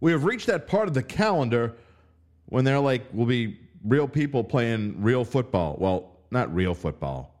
[0.00, 1.74] We have reached that part of the calendar
[2.46, 5.76] when they're like, we'll be real people playing real football.
[5.78, 7.34] Well, not real football,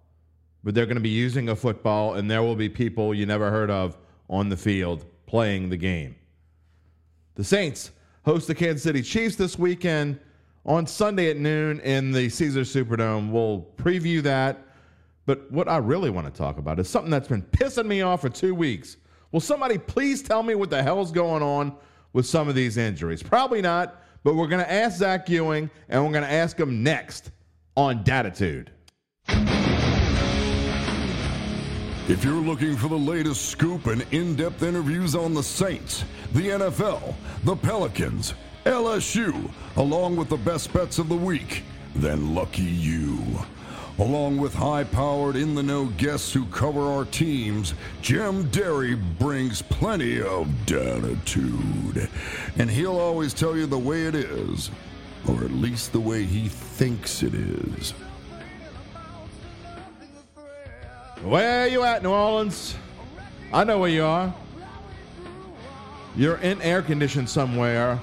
[0.64, 3.50] but they're going to be using a football, and there will be people you never
[3.50, 3.96] heard of
[4.28, 6.16] on the field playing the game.
[7.34, 7.90] The Saints
[8.24, 10.18] host the Kansas City Chiefs this weekend
[10.64, 13.30] on Sunday at noon in the Caesar Superdome.
[13.30, 14.58] We'll preview that.
[15.26, 18.20] But what I really want to talk about is something that's been pissing me off
[18.22, 18.96] for two weeks.
[19.32, 21.76] Will somebody please tell me what the hell's going on
[22.16, 23.22] with some of these injuries?
[23.22, 26.82] Probably not, but we're going to ask Zach Ewing, and we're going to ask him
[26.82, 27.30] next
[27.76, 28.68] on Dattitude.
[32.08, 36.48] If you're looking for the latest scoop and in depth interviews on the Saints, the
[36.48, 38.32] NFL, the Pelicans,
[38.64, 41.64] LSU, along with the best bets of the week,
[41.96, 43.18] then lucky you.
[43.98, 49.62] Along with high powered, in the know guests who cover our teams, Jim Derry brings
[49.62, 52.10] plenty of dattitude.
[52.58, 54.70] And he'll always tell you the way it is,
[55.26, 57.92] or at least the way he thinks it is.
[61.22, 62.76] Where are you at, New Orleans?
[63.50, 64.34] I know where you are.
[66.14, 67.98] You're in air conditioned somewhere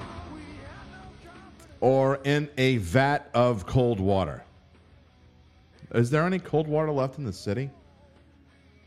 [1.80, 4.42] or in a vat of cold water.
[5.94, 7.70] Is there any cold water left in the city?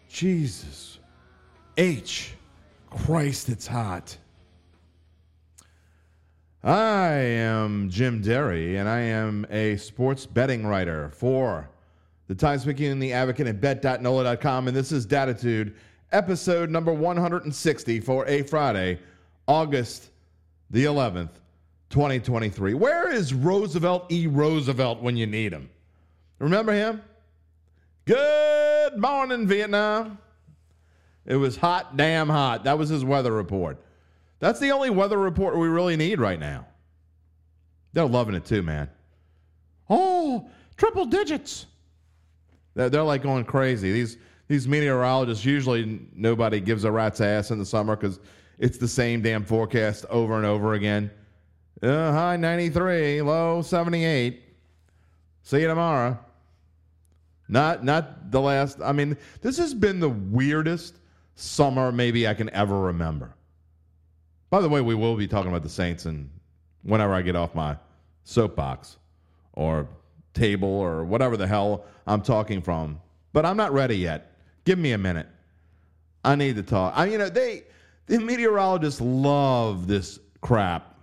[0.09, 0.99] Jesus.
[1.77, 2.33] H.
[2.89, 4.17] Christ, it's hot.
[6.63, 11.69] I am Jim Derry, and I am a sports betting writer for
[12.27, 14.67] the Times Picayune, the Advocate, and Bet.nola.com.
[14.67, 15.75] And this is Dattitude,
[16.11, 18.99] episode number 160 for a Friday,
[19.47, 20.09] August
[20.71, 21.29] the 11th,
[21.89, 22.73] 2023.
[22.73, 24.27] Where is Roosevelt E.
[24.27, 25.69] Roosevelt when you need him?
[26.39, 27.01] Remember him?
[28.05, 30.17] Good morning, Vietnam.
[31.25, 32.63] It was hot, damn hot.
[32.63, 33.83] That was his weather report.
[34.39, 36.65] That's the only weather report we really need right now.
[37.93, 38.89] They're loving it too, man.
[39.89, 41.65] Oh, triple digits.
[42.75, 43.91] They're, they're like going crazy.
[43.91, 44.17] These
[44.47, 48.19] these meteorologists usually nobody gives a rat's ass in the summer because
[48.59, 51.11] it's the same damn forecast over and over again.
[51.81, 54.41] Uh, high 93, low 78.
[55.43, 56.17] See you tomorrow.
[57.49, 58.79] Not not the last.
[58.81, 60.99] I mean, this has been the weirdest
[61.35, 63.33] summer maybe I can ever remember.
[64.49, 66.29] By the way, we will be talking about the Saints and
[66.83, 67.77] whenever I get off my
[68.23, 68.97] soapbox
[69.53, 69.87] or
[70.33, 72.99] table or whatever the hell I'm talking from.
[73.33, 74.33] But I'm not ready yet.
[74.65, 75.27] Give me a minute.
[76.23, 76.93] I need to talk.
[76.95, 77.63] I you know they
[78.07, 80.95] the meteorologists love this crap.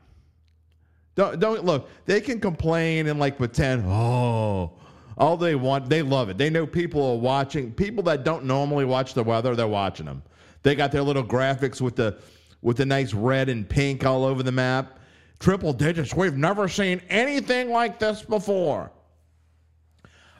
[1.14, 1.88] Don't don't look.
[2.06, 3.84] They can complain and like pretend.
[3.86, 4.72] Oh,
[5.16, 5.88] all they want.
[5.88, 6.38] They love it.
[6.38, 7.72] They know people are watching.
[7.72, 10.22] People that don't normally watch the weather, they're watching them.
[10.62, 12.18] They got their little graphics with the
[12.62, 14.98] with the nice red and pink all over the map.
[15.38, 16.14] Triple digits.
[16.14, 18.90] We've never seen anything like this before.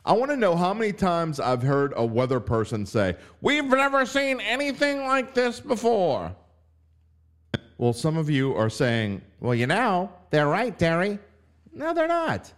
[0.07, 4.05] I want to know how many times I've heard a weather person say, We've never
[4.05, 6.35] seen anything like this before.
[7.79, 11.19] Well, some of you are saying, Well, you know, they're right, Terry.
[11.73, 12.53] No, they're not.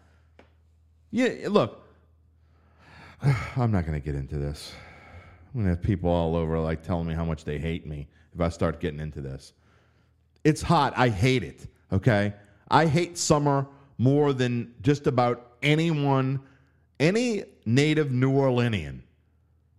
[1.10, 1.85] Yeah, look,
[3.56, 4.72] I'm not going to get into this.
[5.54, 8.08] I'm going to have people all over like telling me how much they hate me
[8.34, 9.52] if I start getting into this.
[10.44, 10.92] It's hot.
[10.96, 11.66] I hate it.
[11.92, 12.34] Okay.
[12.70, 13.66] I hate summer
[13.98, 16.40] more than just about anyone
[17.00, 19.00] any native New Orleanian,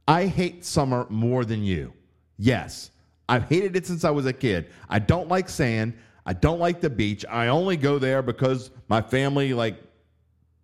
[0.07, 1.93] I hate summer more than you.
[2.37, 2.91] Yes,
[3.27, 4.69] I've hated it since I was a kid.
[4.89, 5.93] I don't like sand.
[6.25, 7.25] I don't like the beach.
[7.29, 9.81] I only go there because my family like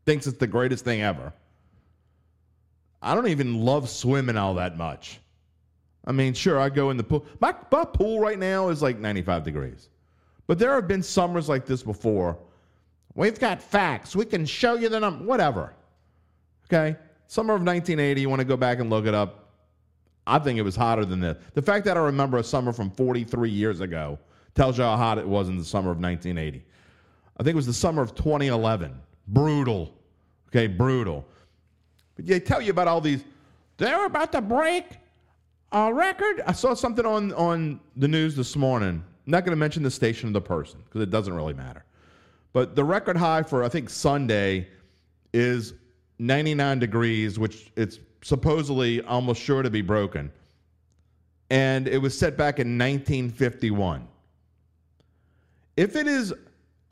[0.05, 1.33] thinks it's the greatest thing ever.
[3.03, 5.19] I don't even love swimming all that much.
[6.05, 7.25] I mean, sure, I go in the pool.
[7.39, 9.89] My, my pool right now is like 95 degrees.
[10.47, 12.37] But there have been summers like this before.
[13.15, 14.15] We've got facts.
[14.15, 15.23] We can show you the number.
[15.23, 15.73] Whatever.
[16.67, 16.97] Okay.
[17.27, 19.49] Summer of 1980, you want to go back and look it up.
[20.25, 21.37] I think it was hotter than this.
[21.53, 24.17] The fact that I remember a summer from 43 years ago
[24.55, 26.63] tells you how hot it was in the summer of 1980.
[27.37, 28.93] I think it was the summer of 2011.
[29.27, 29.93] Brutal.
[30.49, 31.25] Okay, brutal.
[32.15, 33.23] But they tell you about all these.
[33.77, 34.85] They're about to break
[35.71, 36.41] a record.
[36.45, 39.03] I saw something on, on the news this morning.
[39.25, 41.83] I'm not going to mention the station of the person because it doesn't really matter.
[42.51, 44.67] But the record high for, I think, Sunday
[45.33, 45.73] is
[46.19, 50.31] 99 degrees, which it's supposedly almost sure to be broken.
[51.49, 54.07] And it was set back in 1951.
[55.75, 56.33] If it is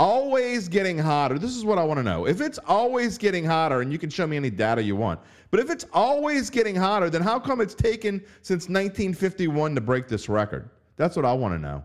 [0.02, 2.26] always getting hotter, this is what I want to know.
[2.26, 5.20] If it's always getting hotter, and you can show me any data you want,
[5.52, 10.08] but if it's always getting hotter, then how come it's taken since 1951 to break
[10.08, 10.72] this record?
[10.98, 11.84] That's what I want to know.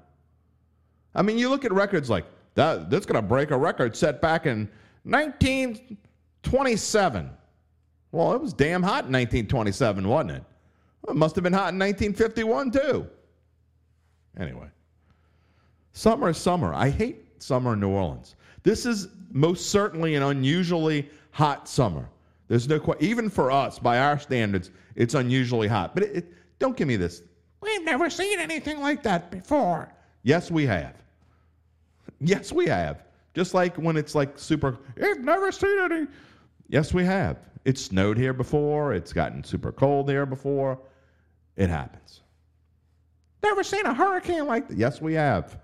[1.15, 2.25] I mean, you look at records like
[2.55, 4.71] That that's going to break a record set back in
[5.05, 7.31] 1927.
[8.13, 10.43] Well, it was damn hot in 1927, wasn't it?
[11.09, 13.07] It must have been hot in 1951 too.
[14.41, 14.69] Anyway,
[15.93, 16.73] summer is summer.
[16.73, 18.35] I hate summer in New Orleans.
[18.63, 22.09] This is most certainly an unusually hot summer.
[22.49, 23.05] There's no question.
[23.05, 25.95] Even for us, by our standards, it's unusually hot.
[25.95, 27.23] But it, it, don't give me this.
[27.61, 29.93] We've never seen anything like that before.
[30.23, 30.95] Yes, we have.
[32.21, 33.05] Yes, we have.
[33.35, 36.07] Just like when it's like super, you've never seen any.
[36.69, 37.39] Yes, we have.
[37.65, 38.95] It snowed here before.
[38.95, 40.79] It's gotten super cold here before.
[41.57, 42.23] It happens.
[43.43, 44.77] Never seen a hurricane like that.
[44.77, 45.59] Yes, we have.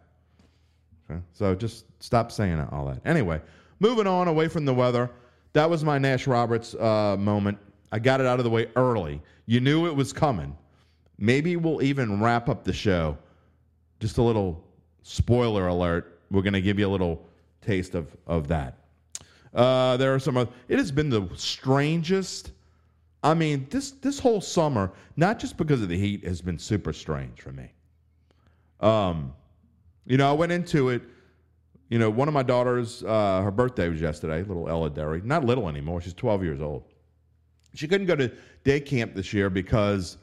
[1.10, 3.00] Okay, So just stop saying all that.
[3.04, 3.40] Anyway,
[3.80, 5.10] moving on away from the weather.
[5.52, 7.58] That was my Nash Roberts uh, moment.
[7.90, 9.20] I got it out of the way early.
[9.46, 10.56] You knew it was coming.
[11.18, 13.18] Maybe we'll even wrap up the show.
[14.00, 14.64] Just a little
[15.02, 16.20] spoiler alert.
[16.30, 17.26] We're going to give you a little
[17.60, 18.78] taste of, of that.
[19.54, 20.36] Uh, there are some.
[20.38, 22.52] Other, it has been the strangest.
[23.22, 26.92] I mean, this this whole summer, not just because of the heat, has been super
[26.92, 27.70] strange for me.
[28.80, 29.34] Um,
[30.06, 31.02] you know, I went into it.
[31.88, 34.42] You know, one of my daughters, uh, her birthday was yesterday.
[34.42, 36.00] Little Ella Derry, not little anymore.
[36.00, 36.84] She's 12 years old.
[37.74, 38.32] She couldn't go to
[38.64, 40.16] day camp this year because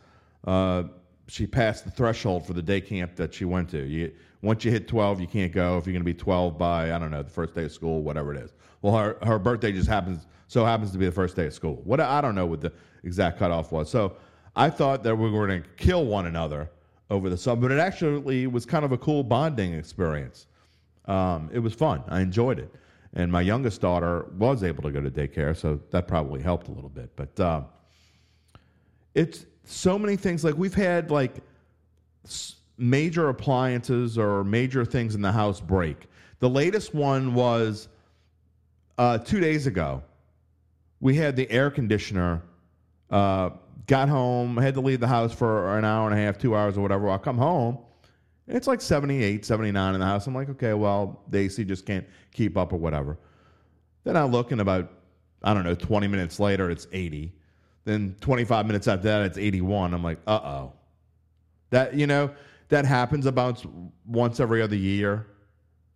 [0.45, 0.83] uh,
[1.27, 3.85] she passed the threshold for the day camp that she went to.
[3.85, 4.11] You,
[4.41, 5.77] once you hit 12, you can't go.
[5.77, 8.01] If you're going to be 12 by, I don't know, the first day of school,
[8.01, 8.53] whatever it is.
[8.81, 11.81] Well, her, her birthday just happens, so happens to be the first day of school.
[11.83, 12.71] What I don't know what the
[13.03, 13.89] exact cutoff was.
[13.89, 14.15] So
[14.55, 16.69] I thought that we were going to kill one another
[17.09, 20.47] over the summer, but it actually was kind of a cool bonding experience.
[21.05, 22.03] Um, it was fun.
[22.07, 22.73] I enjoyed it.
[23.13, 26.71] And my youngest daughter was able to go to daycare, so that probably helped a
[26.71, 27.09] little bit.
[27.15, 27.61] But uh,
[29.15, 30.43] it's so many things.
[30.43, 31.37] Like we've had like
[32.77, 36.07] major appliances or major things in the house break.
[36.39, 37.87] The latest one was
[38.99, 40.03] uh, two days ago.
[41.01, 42.43] We had the air conditioner.
[43.09, 43.49] Uh,
[43.89, 46.77] got home, had to leave the house for an hour and a half, two hours
[46.77, 47.09] or whatever.
[47.09, 47.79] I come home.
[48.47, 50.27] and It's like 78, 79 in the house.
[50.27, 53.17] I'm like, okay, well, the AC just can't keep up or whatever.
[54.03, 54.91] Then I look and about,
[55.43, 57.33] I don't know, 20 minutes later, it's 80.
[57.83, 59.95] Then 25 minutes after that, it's 81.
[59.95, 60.73] I'm like, uh oh.
[61.71, 62.29] That, you know,
[62.69, 63.65] that happens about
[64.05, 65.25] once every other year.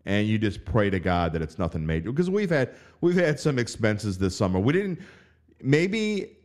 [0.06, 2.12] And you just pray to God that it's nothing major.
[2.12, 4.60] Because we've had we've had some expenses this summer.
[4.60, 5.00] We didn't
[5.62, 6.36] maybe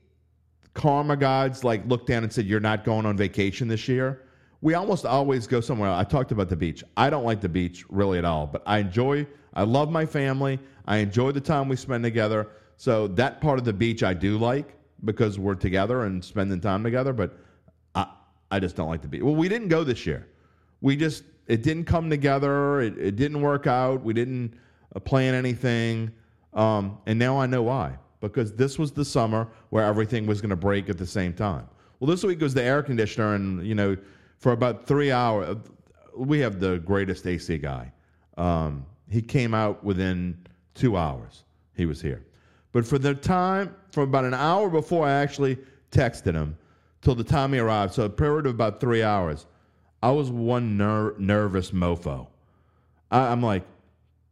[0.79, 4.23] karma gods like looked down and said, You're not going on vacation this year.
[4.61, 5.91] We almost always go somewhere.
[5.91, 6.83] I talked about the beach.
[6.97, 10.59] I don't like the beach really at all, but I enjoy, I love my family.
[10.87, 12.49] I enjoy the time we spend together.
[12.77, 16.83] So that part of the beach I do like because we're together and spending time
[16.83, 17.37] together, but
[17.95, 18.07] I,
[18.51, 19.23] I just don't like the beach.
[19.23, 20.29] Well, we didn't go this year.
[20.81, 22.81] We just, it didn't come together.
[22.81, 24.03] It, it didn't work out.
[24.05, 24.55] We didn't
[24.95, 26.13] uh, plan anything.
[26.53, 30.51] Um, and now I know why because this was the summer where everything was going
[30.51, 31.67] to break at the same time.
[32.01, 33.97] Well, this week was the air conditioner, and you know,
[34.39, 35.57] for about three hours,
[36.17, 37.93] we have the greatest AC guy.
[38.37, 40.39] Um, he came out within
[40.75, 41.45] two hours.
[41.75, 42.25] He was here,
[42.73, 45.59] but for the time, for about an hour before I actually
[45.91, 46.57] texted him,
[47.03, 49.47] till the time he arrived, so a period of about three hours,
[50.03, 52.27] I was one ner- nervous mofo.
[53.11, 53.65] I, I'm like,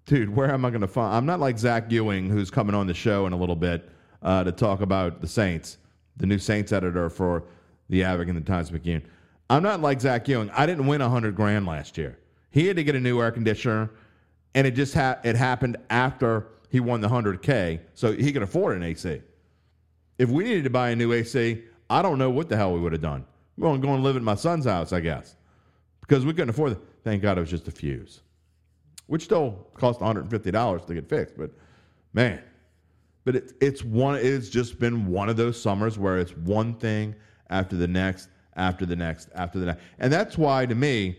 [0.06, 1.14] dude, where am I going to find?
[1.14, 3.88] I'm not like Zach Ewing, who's coming on the show in a little bit
[4.22, 5.78] uh, to talk about the Saints,
[6.16, 7.44] the new Saints editor for
[7.90, 9.02] the Advocate and the Times Picayune.
[9.50, 10.50] I'm not like Zach Ewing.
[10.50, 12.18] I didn't win 100 grand last year.
[12.50, 13.90] He had to get a new air conditioner,
[14.54, 18.76] and it just ha- it happened after he won the 100K, so he could afford
[18.76, 19.20] an AC.
[20.18, 22.80] If we needed to buy a new AC, I don't know what the hell we
[22.80, 23.24] would have done.
[23.58, 25.36] We're going to go and live at my son's house, I guess,
[26.00, 26.78] because we couldn't afford it.
[27.04, 28.20] Thank God it was just a fuse
[29.06, 31.36] which still cost $150 to get fixed.
[31.36, 31.50] But
[32.12, 32.42] man,
[33.24, 34.16] but it, it's one.
[34.16, 37.14] It's just been one of those summers where it's one thing
[37.50, 41.16] after the next, after the next, after the next, and that's why to me,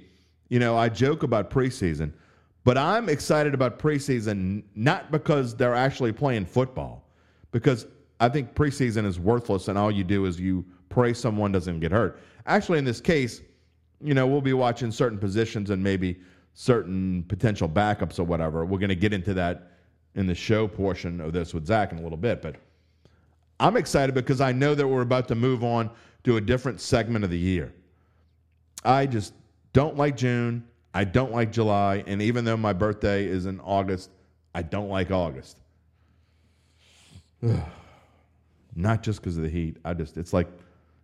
[0.49, 2.13] you know, I joke about preseason,
[2.63, 7.09] but I'm excited about preseason not because they're actually playing football,
[7.51, 7.87] because
[8.19, 11.91] I think preseason is worthless, and all you do is you pray someone doesn't get
[11.91, 12.21] hurt.
[12.45, 13.41] Actually, in this case,
[14.01, 16.19] you know, we'll be watching certain positions and maybe
[16.59, 18.65] certain potential backups or whatever.
[18.65, 19.73] We're going to get into that
[20.15, 22.55] in the show portion of this with Zach in a little bit, but
[23.59, 25.91] I'm excited because I know that we're about to move on
[26.23, 27.75] to a different segment of the year.
[28.83, 29.35] I just
[29.71, 30.65] don't like June.
[30.95, 32.03] I don't like July.
[32.07, 34.09] And even though my birthday is in August,
[34.55, 35.59] I don't like August.
[38.75, 39.77] Not just because of the heat.
[39.85, 40.47] I just, it's like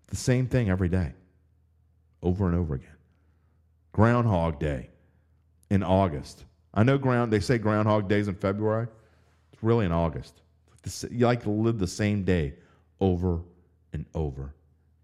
[0.07, 1.13] the same thing every day,
[2.23, 2.89] over and over again.
[3.91, 4.89] Groundhog Day
[5.73, 6.45] in August.
[6.75, 7.33] I know ground.
[7.33, 8.87] They say Groundhog Days in February.
[9.51, 10.41] It's really in August.
[11.09, 12.53] You like to live the same day
[12.99, 13.41] over
[13.91, 14.53] and over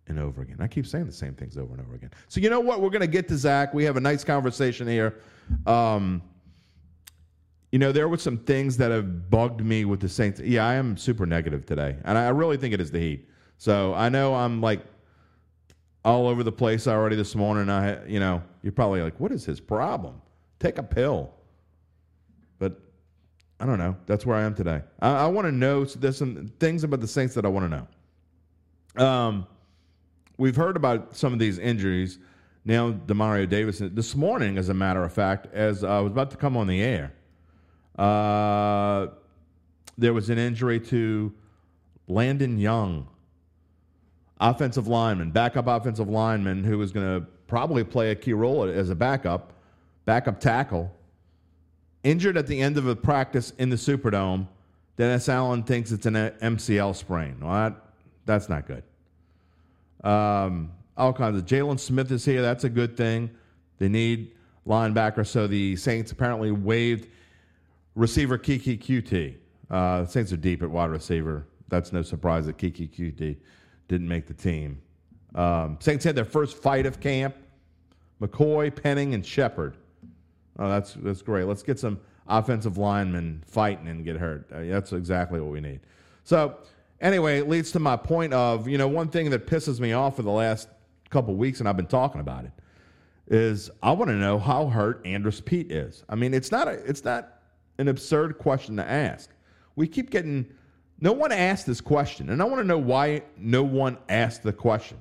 [0.06, 0.58] and over again.
[0.60, 2.12] I keep saying the same things over and over again.
[2.28, 2.82] So you know what?
[2.82, 3.74] We're going to get to Zach.
[3.74, 5.20] We have a nice conversation here.
[5.66, 6.22] Um,
[7.72, 10.40] you know, there were some things that have bugged me with the Saints.
[10.40, 13.28] Yeah, I am super negative today, and I really think it is the heat.
[13.58, 14.82] So I know I'm like
[16.06, 17.70] all over the place already this morning.
[17.70, 20.22] I, you know, you're probably like, what is his problem?
[20.60, 21.32] Take a pill.
[22.58, 22.80] But
[23.60, 23.96] I don't know.
[24.06, 24.82] That's where I am today.
[25.02, 25.86] I, I want to know.
[25.86, 29.06] So there's some things about the Saints that I want to know.
[29.06, 29.48] Um,
[30.38, 32.20] we've heard about some of these injuries.
[32.66, 36.38] Now, Demario Davis, this morning, as a matter of fact, as I was about to
[36.38, 37.14] come on the air,
[37.98, 39.08] uh,
[39.98, 41.34] there was an injury to
[42.08, 43.08] Landon Young,
[44.40, 48.90] offensive lineman, backup offensive lineman, who was going to probably play a key role as
[48.90, 49.54] a backup,
[50.10, 50.92] backup tackle.
[52.02, 54.48] Injured at the end of a practice in the Superdome.
[54.98, 57.38] Dennis Allen thinks it's an MCL sprain.
[57.40, 57.76] Well, that,
[58.26, 58.82] that's not good.
[60.04, 61.46] Um, all kinds of.
[61.46, 62.42] Jalen Smith is here.
[62.42, 63.30] That's a good thing.
[63.78, 64.32] They need
[64.66, 65.28] linebacker.
[65.28, 67.08] So the Saints apparently waived
[67.94, 69.36] receiver Keke Coutee.
[69.70, 71.46] Uh, Saints are deep at wide receiver.
[71.68, 73.38] That's no surprise that Keke Coutee
[73.88, 74.82] didn't make the team.
[75.36, 77.36] Um, Saints had their first fight of camp.
[78.20, 79.78] McCoy, Penning, and Shepard.
[80.60, 81.46] Oh, that's that's great.
[81.46, 84.52] Let's get some offensive linemen fighting and get hurt.
[84.52, 85.80] Uh, that's exactly what we need.
[86.26, 86.58] So
[87.02, 90.18] anyway, it leads to my point of you know one thing that pisses me off
[90.18, 90.68] for the last
[91.10, 92.52] couple weeks, and I've been talking about it,
[93.28, 96.04] is I want to know how hurt Andrus Peat is.
[96.10, 97.40] I mean, it's not a, it's not
[97.78, 99.30] an absurd question to ask.
[99.76, 100.46] We keep getting,
[101.00, 104.54] no one asked this question, and I want to know why no one asked the
[104.54, 104.98] question.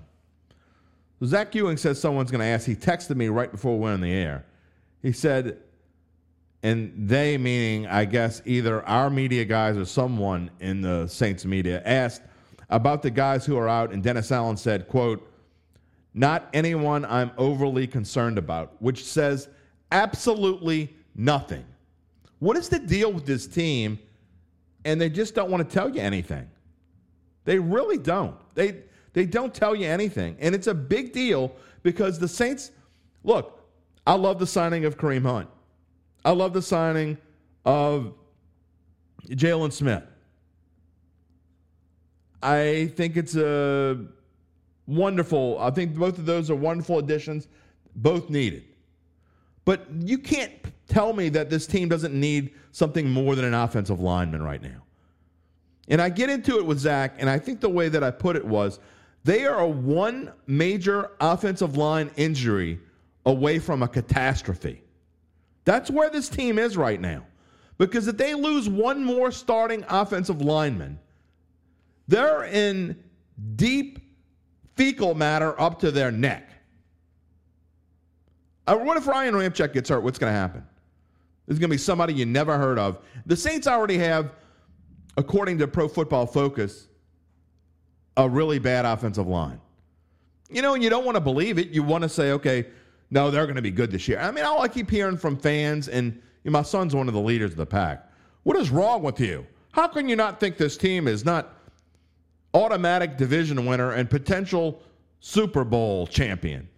[1.24, 2.64] Zach Ewing says someone's going to ask.
[2.64, 4.44] He texted me right before we went on the air.
[5.02, 5.58] He said,
[6.62, 11.82] and they, meaning, I guess, either our media guys or someone in the Saints media,
[11.84, 12.22] asked
[12.68, 15.24] about the guys who are out, and Dennis Allen said, quote,
[16.14, 19.48] not anyone I'm overly concerned about, which says
[19.92, 21.64] absolutely nothing.
[22.40, 23.98] What is the deal with this team?
[24.84, 26.48] And they just don't want to tell you anything.
[27.44, 28.36] They really don't.
[28.54, 30.36] They they don't tell you anything.
[30.38, 31.52] And it's a big deal
[31.82, 32.70] because the Saints
[33.24, 33.57] look,
[34.08, 35.50] I love the signing of Kareem Hunt.
[36.24, 37.18] I love the signing
[37.66, 38.14] of
[39.28, 40.02] Jalen Smith.
[42.42, 44.06] I think it's a
[44.86, 45.58] wonderful.
[45.60, 47.48] I think both of those are wonderful additions,
[47.96, 48.64] both needed.
[49.66, 50.52] But you can't
[50.88, 54.84] tell me that this team doesn't need something more than an offensive lineman right now.
[55.88, 58.36] And I get into it with Zach, and I think the way that I put
[58.36, 58.80] it was
[59.24, 62.80] they are a one major offensive line injury
[63.28, 64.82] away from a catastrophe.
[65.64, 67.24] That's where this team is right now.
[67.76, 70.98] Because if they lose one more starting offensive lineman,
[72.08, 73.00] they're in
[73.54, 74.00] deep
[74.74, 76.50] fecal matter up to their neck.
[78.66, 80.02] Uh, what if Ryan Ramczyk gets hurt?
[80.02, 80.64] What's going to happen?
[81.46, 82.98] There's going to be somebody you never heard of.
[83.26, 84.32] The Saints already have,
[85.16, 86.88] according to Pro Football Focus,
[88.16, 89.60] a really bad offensive line.
[90.50, 91.68] You know, and you don't want to believe it.
[91.68, 92.66] You want to say, okay,
[93.10, 94.18] no, they're going to be good this year.
[94.18, 96.12] I mean, all I keep hearing from fans, and
[96.44, 98.10] you know, my son's one of the leaders of the pack.
[98.42, 99.46] What is wrong with you?
[99.72, 101.54] How can you not think this team is not
[102.54, 104.82] automatic division winner and potential
[105.20, 106.68] Super Bowl champion?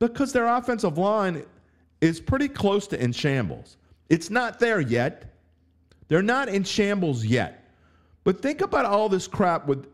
[0.00, 1.44] because their offensive line
[2.00, 3.76] is pretty close to in shambles.
[4.08, 5.34] It's not there yet.
[6.08, 7.70] They're not in shambles yet.
[8.24, 9.86] But think about all this crap with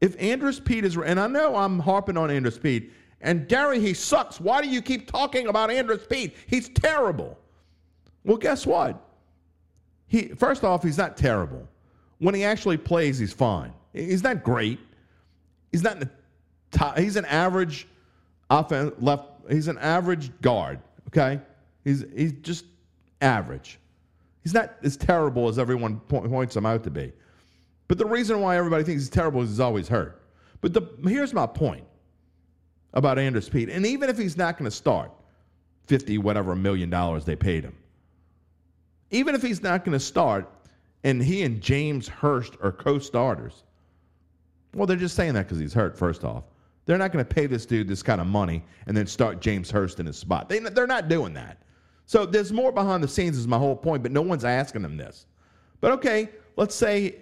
[0.00, 2.92] if Andrus Peat is and I know I'm harping on Andrus Peat,
[3.24, 4.38] and Gary, he sucks.
[4.38, 6.36] Why do you keep talking about Andrus Peat?
[6.46, 7.38] He's terrible.
[8.22, 9.02] Well, guess what?
[10.06, 11.66] He first off, he's not terrible.
[12.18, 13.72] When he actually plays, he's fine.
[13.94, 14.78] He's not great.
[15.72, 16.10] He's not the
[16.70, 17.88] top, he's an average
[18.50, 20.80] offense left he's an average guard.
[21.08, 21.40] Okay,
[21.82, 22.66] he's he's just
[23.22, 23.78] average.
[24.42, 27.10] He's not as terrible as everyone points him out to be.
[27.88, 30.20] But the reason why everybody thinks he's terrible is he's always hurt.
[30.60, 31.84] But the, here's my point
[32.94, 33.68] about Andrus Peat.
[33.68, 35.10] And even if he's not going to start
[35.86, 37.76] 50 whatever million dollars they paid him,
[39.10, 40.50] even if he's not going to start
[41.02, 43.64] and he and James Hurst are co starters,
[44.74, 46.44] well, they're just saying that because he's hurt, first off.
[46.86, 49.70] They're not going to pay this dude this kind of money and then start James
[49.70, 50.48] Hurst in his spot.
[50.48, 51.58] They, they're not doing that.
[52.06, 54.96] So there's more behind the scenes, is my whole point, but no one's asking them
[54.96, 55.26] this.
[55.80, 57.16] But okay, let's say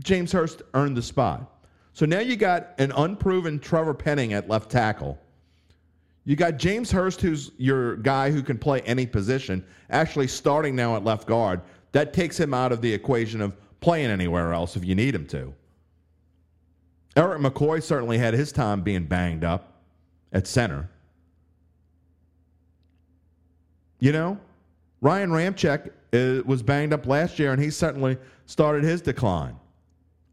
[0.00, 1.61] James Hurst earned the spot.
[1.92, 5.18] So now you got an unproven Trevor Penning at left tackle.
[6.24, 10.96] You got James Hurst, who's your guy who can play any position, actually starting now
[10.96, 11.60] at left guard.
[11.92, 15.26] That takes him out of the equation of playing anywhere else if you need him
[15.26, 15.52] to.
[17.16, 19.74] Erik McCoy certainly had his time being banged up
[20.32, 20.88] at center.
[23.98, 24.38] You know,
[25.00, 29.56] Ryan Ramczyk uh, was banged up last year, and he certainly started his decline.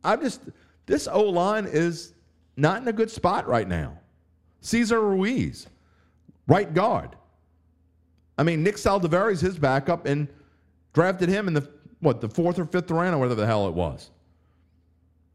[0.04, 0.42] I'm just,
[0.90, 2.14] this O line is
[2.58, 4.00] not in a good spot right now.
[4.60, 5.68] Cesar Ruiz,
[6.48, 7.16] right guard.
[8.40, 10.28] I mean, Nick Saldiveri's his backup and
[10.94, 11.70] drafted him in the,
[12.00, 14.10] what, the fourth or fifth round or whatever the hell it was.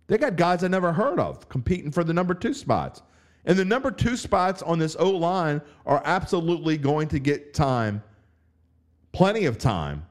[0.09, 3.03] They got guys I never heard of competing for the number two spots.
[3.45, 8.03] And the number two spots on this O line are absolutely going to get time,
[9.13, 10.05] plenty of time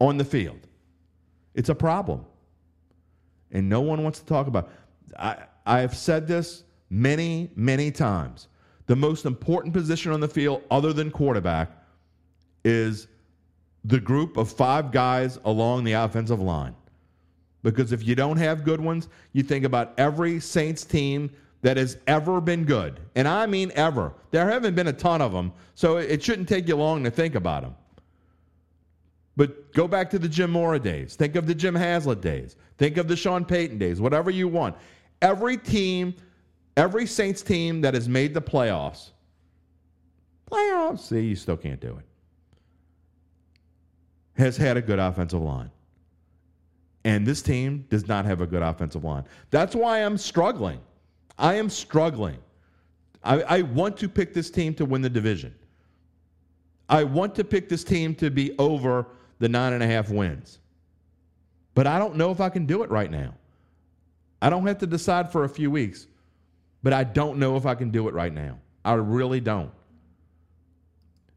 [0.00, 0.66] on the field.
[1.54, 2.24] It's a problem.
[3.56, 4.68] And no one wants to talk about.
[5.18, 8.48] I, I have said this many, many times.
[8.86, 11.70] The most important position on the field, other than quarterback,
[12.66, 13.08] is
[13.82, 16.76] the group of five guys along the offensive line.
[17.62, 21.30] Because if you don't have good ones, you think about every Saints team
[21.62, 23.00] that has ever been good.
[23.14, 24.12] And I mean ever.
[24.32, 27.34] There haven't been a ton of them, so it shouldn't take you long to think
[27.34, 27.74] about them.
[29.36, 31.14] But go back to the Jim Mora days.
[31.14, 32.56] Think of the Jim Haslett days.
[32.78, 34.76] Think of the Sean Payton days, whatever you want.
[35.20, 36.14] Every team,
[36.76, 39.10] every Saints team that has made the playoffs,
[40.50, 42.04] playoffs, see, you still can't do it,
[44.40, 45.70] has had a good offensive line.
[47.04, 49.24] And this team does not have a good offensive line.
[49.50, 50.80] That's why I'm struggling.
[51.38, 52.38] I am struggling.
[53.22, 55.54] I, I, want to pick this team to win the division.
[56.88, 59.06] I want to pick this team to be over
[59.38, 60.58] the nine and a half wins.
[61.74, 63.34] But I don't know if I can do it right now.
[64.40, 66.06] I don't have to decide for a few weeks,
[66.82, 68.58] but I don't know if I can do it right now.
[68.84, 69.70] I really don't.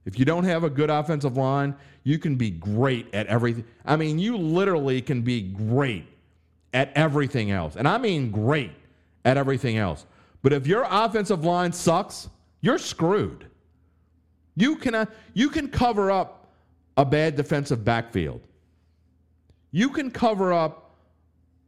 [0.06, 3.66] If you don't have a good offensive line, you can be great at everything.
[3.86, 6.06] I mean, you literally can be great
[6.74, 7.76] at everything else.
[7.76, 8.72] And I mean great
[9.26, 10.06] at everything else.
[10.42, 12.30] But if your offensive line sucks,
[12.62, 13.46] you're screwed.
[14.56, 16.39] You can, you can cover up
[17.00, 18.42] a bad defensive backfield.
[19.72, 20.98] You can cover up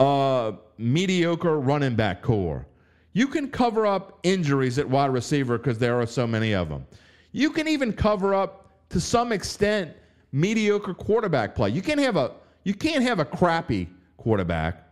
[0.02, 2.68] a mediocre running back corps.
[3.14, 6.86] You can cover up injuries at wide receiver because there are so many of them.
[7.32, 9.94] You can even cover up to some extent
[10.34, 11.70] mediocre quarterback play.
[11.70, 12.34] You can't have a
[12.66, 14.86] you can't have a crappy quarterback.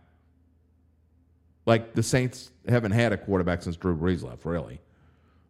[1.66, 4.80] Like the Saints haven't had a quarterback since Drew Brees left, really.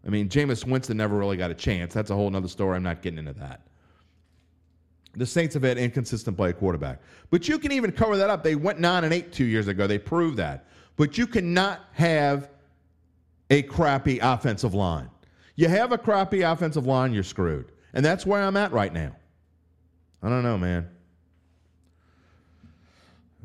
[0.05, 1.95] I mean, Jameis Winston never really got a chance.
[1.95, 2.75] That's a whole other story.
[2.75, 3.61] I'm not getting into that.
[5.21, 6.99] The Saints have had inconsistent play at quarterback.
[7.29, 8.43] But you can even cover that up.
[8.43, 9.87] They went 9 and 8 two years ago.
[9.87, 10.65] They proved that.
[10.97, 12.49] But you cannot have
[13.51, 15.11] a crappy offensive line.
[15.57, 17.71] You have a crappy offensive line, you're screwed.
[17.93, 19.15] And that's where I'm at right now.
[20.23, 20.89] I don't know, man.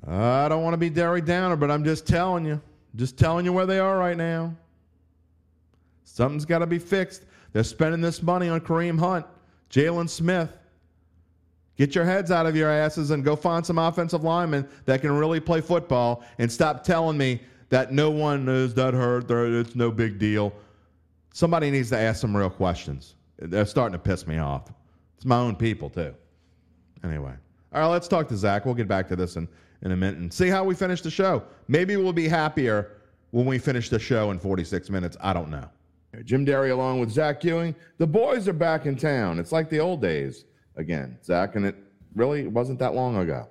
[0.07, 2.61] I don't want to be Derry Downer, but I'm just telling you.
[2.95, 4.55] Just telling you where they are right now.
[6.05, 7.25] Something's got to be fixed.
[7.51, 9.25] They're spending this money on Kareem Hunt,
[9.69, 10.57] Jalen Smith.
[11.77, 15.11] Get your heads out of your asses and go find some offensive linemen that can
[15.11, 19.29] really play football and stop telling me that no one is that hurt.
[19.29, 20.53] It's no big deal.
[21.33, 23.15] Somebody needs to ask some real questions.
[23.37, 24.71] They're starting to piss me off.
[25.17, 26.13] It's my own people, too.
[27.03, 27.33] Anyway.
[27.73, 28.65] All right, let's talk to Zach.
[28.65, 29.49] We'll get back to this in,
[29.81, 31.43] in a minute and see how we finish the show.
[31.67, 32.93] Maybe we'll be happier
[33.31, 35.17] when we finish the show in 46 minutes.
[35.19, 35.67] I don't know.
[36.23, 37.75] Jim Derry along with Zach Ewing.
[37.97, 39.39] The boys are back in town.
[39.39, 40.45] It's like the old days
[40.77, 41.75] again, Zach, and it
[42.15, 43.47] really wasn't that long ago.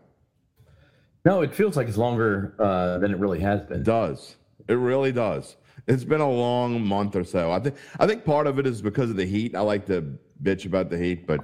[1.25, 3.81] No, it feels like it's longer uh, than it really has been.
[3.81, 4.37] It does.
[4.69, 5.57] It really does.
[5.87, 7.51] It's been a long month or so.
[7.51, 9.55] I think I think part of it is because of the heat.
[9.55, 11.41] I like to bitch about the heat, but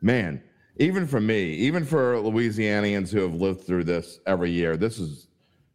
[0.00, 0.42] man,
[0.76, 5.28] even for me, even for Louisianians who have lived through this every year, this is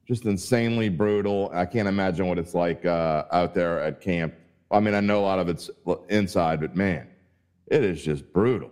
[0.08, 1.52] just insanely brutal.
[1.54, 4.34] I can't imagine what it's like uh, out there at camp.
[4.72, 5.70] I mean, I know a lot of it's
[6.10, 7.08] inside, but man,
[7.68, 8.72] it is just brutal.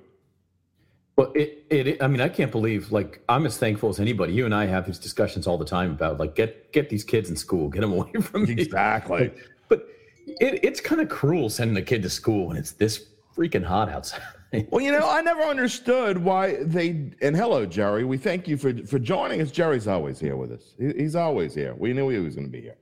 [1.15, 4.33] Well, it, it, I mean, I can't believe, like, I'm as thankful as anybody.
[4.33, 7.29] You and I have these discussions all the time about, like, get get these kids
[7.29, 8.51] in school, get them away from me.
[8.51, 9.31] Exactly.
[9.69, 9.87] But, but
[10.27, 13.87] it, it's kind of cruel sending a kid to school when it's this freaking hot
[13.87, 14.21] outside.
[14.69, 17.11] well, you know, I never understood why they.
[17.21, 18.03] And hello, Jerry.
[18.03, 19.51] We thank you for for joining us.
[19.51, 20.73] Jerry's always here with us.
[20.77, 21.75] He, he's always here.
[21.75, 22.77] We knew he was going to be here.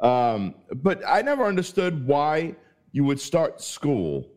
[0.00, 2.56] Um, but I never understood why
[2.90, 4.28] you would start school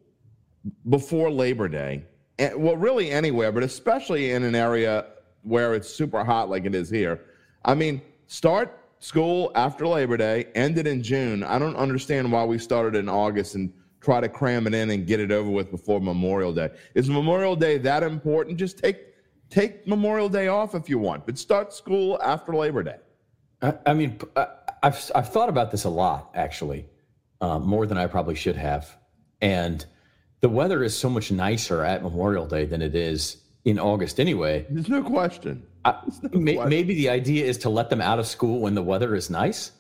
[0.88, 2.06] before Labor Day
[2.56, 5.08] well, really anywhere, but especially in an area
[5.44, 7.22] where it's super hot like it is here.
[7.66, 11.44] I mean, start school after Labor Day, ended in June.
[11.44, 13.72] I don't understand why we started in August and
[14.02, 16.70] try to cram it in and get it over with before Memorial Day.
[16.94, 18.58] Is Memorial Day that important?
[18.58, 18.98] Just take
[19.50, 22.98] take Memorial Day off if you want, but start school after Labor Day.
[23.62, 24.20] I, I mean,
[24.84, 26.86] I've I've thought about this a lot actually,
[27.42, 28.98] uh, more than I probably should have,
[29.42, 29.86] and
[30.42, 34.66] the weather is so much nicer at Memorial Day than it is in August anyway.
[34.70, 35.66] There's no question.
[35.86, 35.96] I,
[36.32, 36.70] no may, question.
[36.70, 39.72] Maybe the idea is to let them out of school when the weather is nice.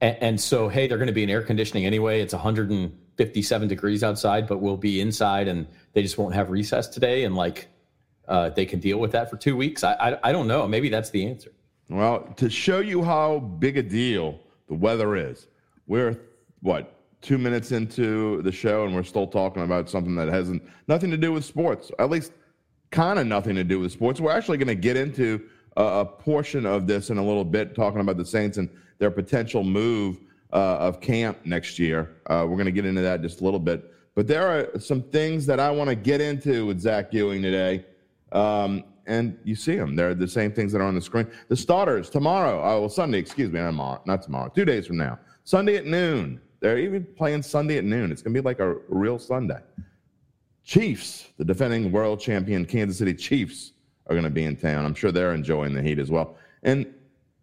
[0.00, 2.20] And, and so, hey, they're going to be in air conditioning anyway.
[2.20, 7.24] It's 157 degrees outside, but we'll be inside and they just won't have recess today.
[7.24, 7.68] And like,
[8.28, 9.84] uh, they can deal with that for two weeks.
[9.84, 10.66] I, I, I don't know.
[10.66, 11.52] Maybe that's the answer.
[11.88, 15.46] Well, to show you how big a deal the weather is,
[15.86, 16.18] we're
[16.60, 16.95] what
[17.26, 21.16] two minutes into the show and we're still talking about something that hasn't nothing to
[21.16, 22.32] do with sports, at least
[22.92, 24.20] kind of nothing to do with sports.
[24.20, 25.42] We're actually going to get into
[25.76, 29.10] a, a, portion of this in a little bit, talking about the Saints and their
[29.10, 30.20] potential move
[30.52, 32.16] uh, of camp next year.
[32.26, 33.92] Uh, we're going to get into that just a little bit.
[34.14, 37.84] But there are some things that I want to get into with Zach Ewing today.
[38.30, 39.96] Um, and you see them.
[39.96, 41.28] They're the same things that are on the screen.
[41.48, 44.96] The starters tomorrow, oh, well, Sunday, excuse me, not tomorrow, not tomorrow, two days from
[44.96, 45.18] now.
[45.44, 46.40] Sunday at noon.
[46.60, 48.10] They're even playing Sunday at noon.
[48.10, 49.60] It's going to be like a real Sunday.
[50.64, 53.72] Chiefs, the defending world champion Kansas City Chiefs,
[54.08, 54.84] are going to be in town.
[54.84, 56.36] I'm sure they're enjoying the heat as well.
[56.62, 56.92] And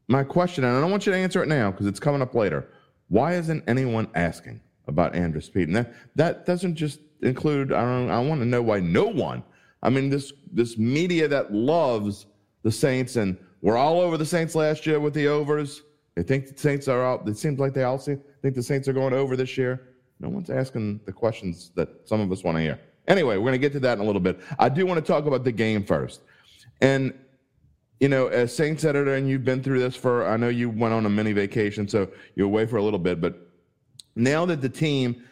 [0.08, 2.36] my question, and I don't want you to answer it now because it's coming up
[2.36, 2.68] later.
[3.10, 5.68] Why isn't anyone asking about Andrus Peat?
[5.68, 9.44] And that, that doesn't just include, I don't I want to know why no one.
[9.82, 12.26] I mean, this this media that loves
[12.64, 15.82] the Saints, and we're all over the Saints last year with the overs.
[16.16, 17.28] They think the Saints are out.
[17.28, 18.00] It seems like they all
[18.44, 19.96] think the Saints are going over this year.
[20.20, 22.80] No one's asking the questions that some of us want to hear.
[23.08, 24.40] Anyway, we're going to get to that in a little bit.
[24.60, 26.22] I do want to talk about the game first.
[26.82, 27.14] And,
[28.00, 30.94] you know, as Saints editor, and you've been through this for, I know you went
[30.94, 33.48] on a mini vacation, so you're away for a little bit, but
[34.16, 35.24] now that the team,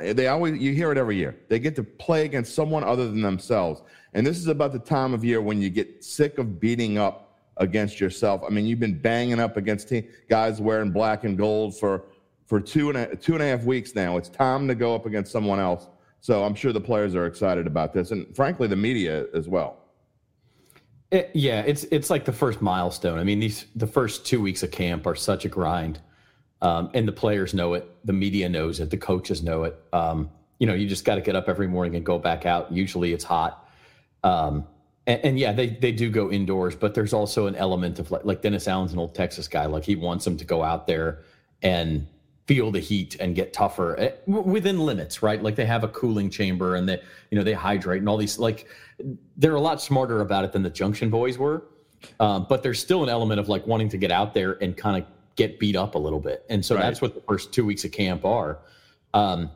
[0.00, 3.22] they always, you hear it every year, they get to play against someone other than
[3.22, 3.82] themselves.
[4.14, 7.40] And this is about the time of year when you get sick of beating up
[7.56, 8.42] against yourself.
[8.46, 9.92] I mean, you've been banging up against
[10.28, 12.04] guys wearing black and gold for
[12.52, 14.18] for two and a, two and a half weeks now.
[14.18, 15.88] It's time to go up against someone else.
[16.20, 19.78] So I'm sure the players are excited about this, and frankly, the media as well.
[21.10, 23.18] It, yeah, it's it's like the first milestone.
[23.18, 26.00] I mean, these the first two weeks of camp are such a grind,
[26.60, 29.82] um, and the players know it, the media knows it, the coaches know it.
[29.94, 32.70] Um, you know, you just got to get up every morning and go back out.
[32.70, 33.66] Usually, it's hot.
[34.24, 34.66] Um,
[35.06, 38.26] and, and, yeah, they, they do go indoors, but there's also an element of like,
[38.26, 39.64] like Dennis Allen's an old Texas guy.
[39.64, 41.22] Like he wants them to go out there
[41.62, 42.06] and
[42.46, 45.42] feel the heat and get tougher eh, within limits, right?
[45.42, 47.00] Like they have a cooling chamber and they,
[47.30, 48.38] you know, they hydrate and all these.
[48.38, 48.66] Like
[49.36, 51.64] they're a lot smarter about it than the Junction Boys were,
[52.20, 55.02] um, but there's still an element of like wanting to get out there and kind
[55.02, 56.82] of get beat up a little bit, and so right.
[56.82, 58.58] that's what the first two weeks of camp are.
[59.14, 59.50] Um,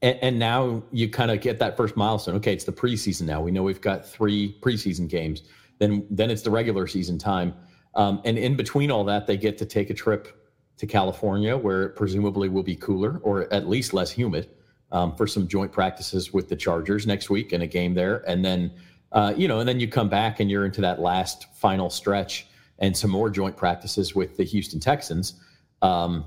[0.00, 2.34] and, and now you kind of get that first milestone.
[2.36, 3.40] Okay, it's the preseason now.
[3.40, 5.42] We know we've got three preseason games.
[5.78, 7.54] Then then it's the regular season time.
[7.94, 10.41] Um, and in between all that, they get to take a trip
[10.82, 14.50] to California, where it presumably will be cooler or at least less humid,
[14.90, 18.28] um, for some joint practices with the Chargers next week and a game there.
[18.28, 18.72] And then,
[19.12, 22.48] uh, you know, and then you come back and you're into that last final stretch
[22.80, 25.34] and some more joint practices with the Houston Texans.
[25.82, 26.24] Um,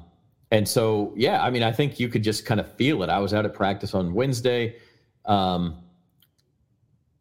[0.52, 3.10] and so, yeah, I mean, I think you could just kind of feel it.
[3.10, 4.78] I was out at practice on Wednesday,
[5.26, 5.80] um,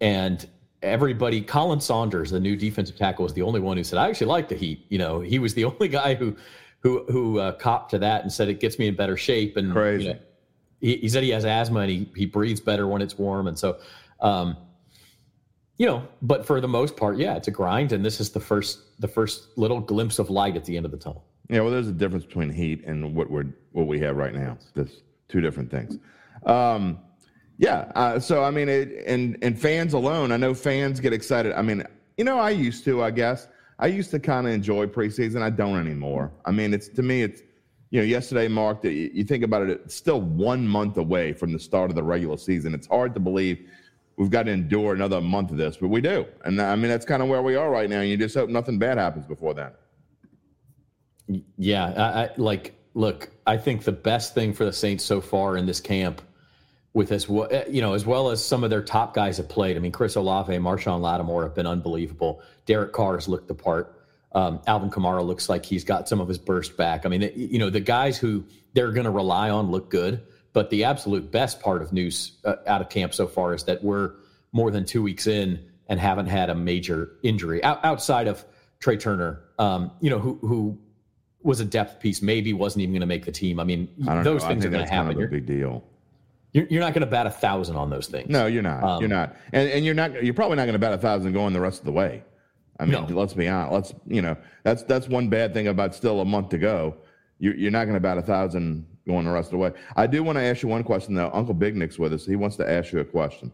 [0.01, 0.47] and
[0.85, 4.29] everybody, Khalen Saunders, the new defensive tackle, was the only one who said, "I actually
[4.29, 6.37] like the Heat." You know, he was the only guy who
[6.85, 9.57] who who uh, copped to that and said it gets me in better shape.
[9.57, 10.05] And Crazy.
[10.05, 10.19] You know,
[10.81, 13.59] he, he, said he has asthma and he he breathes better when it's warm, and
[13.59, 13.79] so.
[14.21, 14.57] Um,
[15.77, 18.39] you know, but for the most part, yeah, it's a grind, and this is the
[18.39, 21.25] first the first little glimpse of light at the end of the tunnel.
[21.51, 24.57] Yeah, well, there's a difference between heat and what we're what we have right now.
[24.75, 25.99] There's two different things.
[26.47, 27.01] Um,
[27.59, 31.53] yeah, uh, so I mean, it, and and fans alone, I know fans get excited.
[31.55, 31.83] I mean,
[32.17, 35.43] you know, I used to, I guess, I used to kind of enjoy preseason.
[35.43, 36.33] I don't anymore.
[36.45, 37.43] I mean, it's to me, it's
[37.91, 38.85] you know, yesterday marked.
[38.85, 42.37] You think about it, it's still one month away from the start of the regular
[42.37, 42.75] season.
[42.75, 43.69] It's hard to believe
[44.17, 46.27] we've got to endure another month of this, but we do.
[46.45, 48.01] And I mean, that's kind of where we are right now.
[48.01, 49.71] You just hope nothing bad happens before then.
[51.57, 53.31] Yeah, I, I, like look.
[53.47, 56.21] I think the best thing for the Saints so far in this camp,
[56.95, 59.49] with as well, eh, you know, as well as some of their top guys have
[59.49, 59.77] played.
[59.77, 62.41] I mean, Chris Olave, Marshon Lattimore have been unbelievable.
[62.67, 64.01] Derek Carr has looked the part.
[64.33, 67.05] Um, Alvin Kamara looks like he's got some of his burst back.
[67.05, 70.23] I mean, it, you know, the guys who they're going to rely on look good.
[70.55, 73.83] But the absolute best part of news uh, out of camp so far is that
[73.83, 74.13] we're
[74.53, 78.45] more than two weeks in and haven't had a major injury outside of
[78.79, 79.41] Trey Turner.
[79.59, 80.79] Um, you know, who who
[81.43, 83.59] was a depth piece, maybe wasn't even going to make the team.
[83.59, 84.47] I mean, I those know.
[84.47, 85.13] I things think are going to happen.
[85.15, 85.85] Kind of a big deal.
[86.55, 88.31] You're, you're not going to bat a thousand on those things.
[88.31, 88.83] No, you're not.
[88.83, 89.37] Um, you're not.
[89.53, 90.25] And and you're not.
[90.25, 92.23] You're probably not going to bat a thousand going the rest of the way.
[92.81, 93.15] I mean, No.
[93.15, 93.73] let's be honest.
[93.73, 96.97] Let's you know that's that's one bad thing about still a month to go.
[97.41, 99.73] You're, you're not going to bat a thousand going the rest of the way.
[99.97, 101.31] I do want to ask you one question though.
[101.35, 102.25] Uncle Big Nick's with us.
[102.25, 103.53] He wants to ask you a question.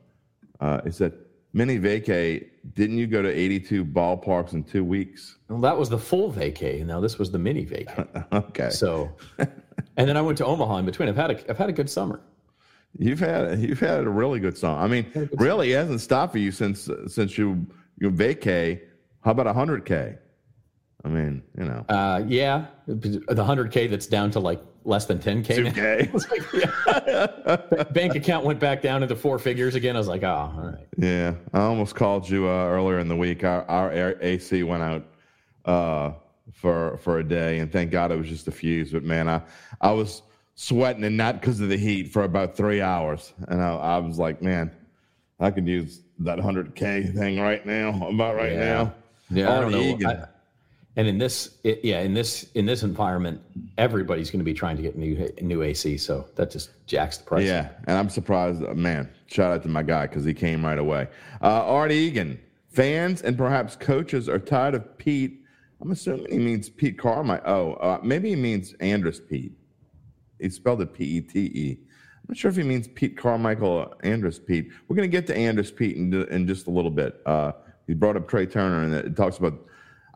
[0.60, 1.14] Uh, he said,
[1.54, 2.46] "Mini vacay.
[2.74, 6.84] Didn't you go to 82 ballparks in two weeks?" Well, that was the full vacay.
[6.84, 8.26] Now this was the mini vacay.
[8.32, 8.68] okay.
[8.70, 11.08] So, and then I went to Omaha in between.
[11.08, 12.20] I've had a, I've had a good summer.
[12.98, 14.81] You've had you've had a really good song.
[14.83, 17.66] I mean, really, it hasn't stopped for you since since you
[17.98, 18.81] you vacay.
[19.22, 20.16] How about hundred k?
[21.05, 25.18] I mean, you know, Uh, yeah, the hundred k that's down to like less than
[25.18, 25.57] ten k.
[25.57, 26.11] two k.
[27.92, 29.94] Bank account went back down into four figures again.
[29.96, 30.87] I was like, oh, all right.
[30.98, 33.44] Yeah, I almost called you uh, earlier in the week.
[33.44, 35.05] Our, our air- AC went out
[35.64, 36.12] uh,
[36.53, 38.90] for for a day, and thank God it was just a fuse.
[38.92, 39.40] But man, I
[39.81, 40.22] I was
[40.54, 44.18] sweating, and not because of the heat, for about three hours, and I, I was
[44.18, 44.70] like, man,
[45.38, 48.58] I could use that hundred k thing right now, about right Yeah.
[48.58, 48.94] now.
[49.30, 50.08] Yeah, I don't know.
[50.08, 50.24] I-
[50.96, 53.40] and in this, it, yeah, in this in this environment,
[53.78, 55.96] everybody's going to be trying to get new new AC.
[55.96, 57.46] So that just jacks the price.
[57.46, 58.62] Yeah, and I'm surprised.
[58.64, 61.06] uh, Man, shout out to my guy because he came right away.
[61.40, 65.44] Uh, Art Egan, fans and perhaps coaches are tired of Pete.
[65.80, 67.46] I'm assuming he means Pete Carmichael.
[67.50, 69.52] Oh, uh, maybe he means Andrus Peat.
[70.40, 71.79] He spelled it P E T E.
[71.81, 74.70] I'm not sure if he means Pete Carmichael or Andrus Peat.
[74.88, 77.20] We're going to get to Andrus Peat in, in just a little bit.
[77.26, 77.53] Uh,
[77.87, 79.66] he brought up Trey Turner, and it talks about.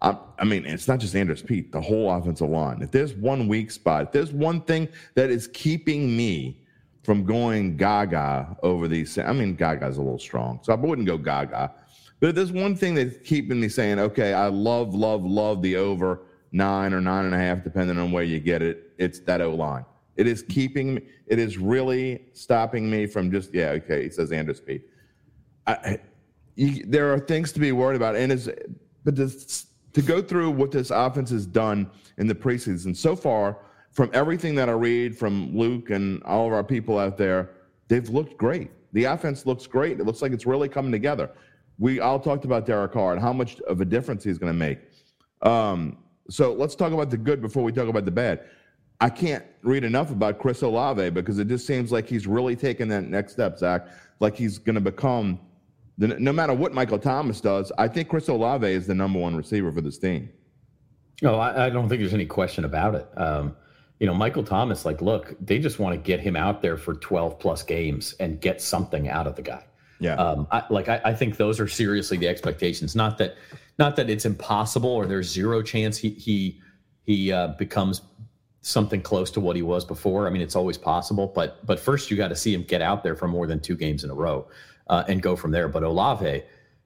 [0.03, 2.83] I, I mean, it's not just Andrus Peat, the whole offensive line.
[2.83, 6.61] If there's one weak spot, if there's one thing that is keeping me
[7.05, 9.17] from going gaga over these.
[9.19, 11.73] I mean, gaga's a little strong, so I wouldn't go gaga.
[12.19, 15.77] But if there's one thing that's keeping me saying, okay, I love, love, love the
[15.77, 19.43] over nine or nine and a half, depending on where you get it, it's that
[19.43, 19.85] O line.
[20.16, 24.33] It is keeping it is really stopping me from just, yeah, okay, he says.
[25.66, 25.98] I,
[26.55, 28.50] you, there are things to be worried about, and is
[29.05, 33.59] but this, to go through what this offense has done in the preseason so far,
[33.92, 37.50] from everything that I read from Luke and all of our people out there,
[37.88, 38.70] they've looked great.
[38.92, 40.00] The offense looks great.
[40.00, 41.31] It looks like it's really coming together.
[41.79, 44.59] We all talked about Derek Carr and how much of a difference he's going to
[44.59, 44.79] make.
[45.42, 45.98] Um,
[46.31, 48.44] so let's talk about the good before we talk about the bad.
[49.05, 52.88] I can't read enough about Chris Olave because it just seems like he's really taking
[52.88, 53.87] that next step, Zach.
[54.19, 55.38] Like he's going to become,
[55.99, 59.37] the, no matter what Michael Thomas does, I think Chris Olave is the number one
[59.37, 60.31] receiver for this team.
[61.21, 63.07] No, I, I don't think there's any question about it.
[63.19, 63.55] Um,
[64.01, 66.95] you know, Michael Thomas, like, look, they just want to get him out there for
[66.95, 69.67] 12 plus games and get something out of the guy.
[70.01, 70.14] Yeah.
[70.14, 72.97] Um, I, like, I, I think those are seriously the expectations.
[72.97, 73.37] Not that,
[73.79, 76.62] not that it's impossible or there's zero chance he he
[77.05, 78.01] he uh, becomes
[78.64, 80.27] something close to what he was before.
[80.27, 83.03] I mean, it's always possible, but but first you got to see him get out
[83.05, 84.48] there for more than two games in a row
[84.88, 85.68] uh, and go from there.
[85.68, 86.42] But Olave,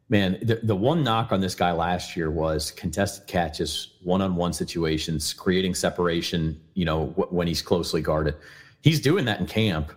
[0.09, 5.33] man, the, the one knock on this guy last year was contested catches, one-on-one situations,
[5.33, 6.61] creating separation.
[6.75, 8.35] You know, w- when he's closely guarded,
[8.83, 9.93] he's doing that in camp.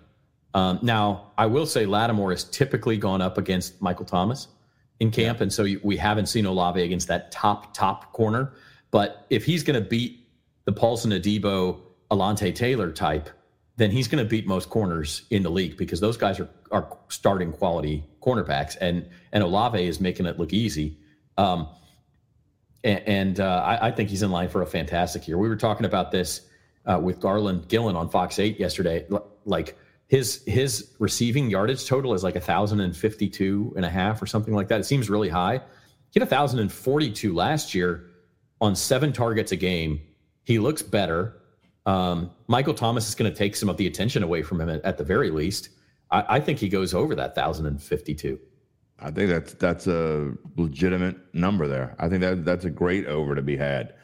[0.54, 4.50] Um, now, I will say Lattimore has typically gone up against Michael Thomas
[5.00, 8.54] in camp, and so we haven't seen Olave against that top top corner.
[8.92, 10.21] But if he's going to beat
[10.74, 11.80] the Paulson Adebo,
[12.10, 13.30] Alontae Taylor type,
[13.78, 16.98] then he's going to beat most corners in the league because those guys are are
[17.10, 20.98] starting quality cornerbacks, and and Olave is making it look easy.
[21.38, 21.68] Um,
[22.84, 25.38] and and uh, I, I think he's in line for a fantastic year.
[25.38, 26.42] We were talking about this
[26.86, 29.06] uh, with Garland Gillen on Fox Eight yesterday.
[29.46, 34.68] Like his his receiving yardage total is like 1,052 and a half or something like
[34.68, 34.80] that.
[34.80, 35.62] It seems really high.
[36.12, 38.08] He had a thousand and forty two last year
[38.60, 40.02] on seven targets a game.
[40.44, 41.38] He looks better.
[41.86, 44.84] Um, Michael Thomas is going to take some of the attention away from him at,
[44.84, 45.70] at the very least.
[46.12, 48.40] I, I think he goes over that thousand and fifty two.
[49.00, 51.96] I think that's that's a legitimate number there.
[52.00, 53.96] I think that that's a great over to be had.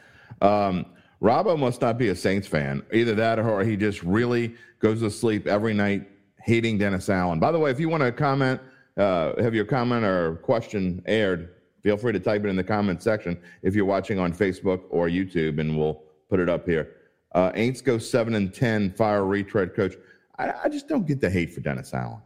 [0.41, 0.87] Um,
[1.21, 2.83] Robbo must not be a Saints fan.
[2.91, 6.07] Either that or he just really goes to sleep every night
[6.43, 7.39] hating Dennis Allen.
[7.39, 8.61] By the way, if you want to comment,
[8.97, 13.01] uh, have your comment or question aired, feel free to type it in the comment
[13.03, 16.95] section if you're watching on Facebook or YouTube, and we'll put it up here.
[17.33, 18.91] Uh, Aints go seven and ten.
[18.93, 19.95] Fire retread coach.
[20.39, 22.21] I, I just don't get the hate for Dennis Allen.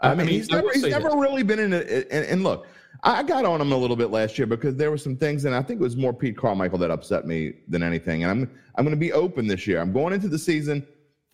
[0.00, 1.78] I, I mean, mean, he's never, he's never really been in a.
[1.78, 2.66] And, and look,
[3.02, 5.54] I got on him a little bit last year because there were some things, and
[5.54, 8.24] I think it was more Pete Carmichael that upset me than anything.
[8.24, 9.80] And I'm I'm going to be open this year.
[9.80, 10.86] I'm going into the season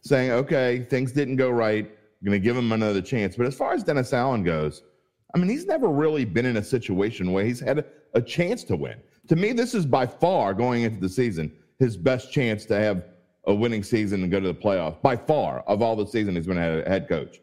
[0.03, 1.85] saying, okay, things didn't go right.
[1.87, 3.37] I'm going to give him another chance.
[3.37, 4.83] But as far as Dennis Allen goes,
[5.35, 8.65] I mean, he's never really been in a situation where he's had a, a chance
[8.65, 8.99] to win.
[9.29, 11.53] To me, this is by far going into the season
[11.83, 13.05] his best chance to have
[13.47, 16.47] a winning season and go to the playoffs by far of all the season he's
[16.47, 17.41] been a head coach.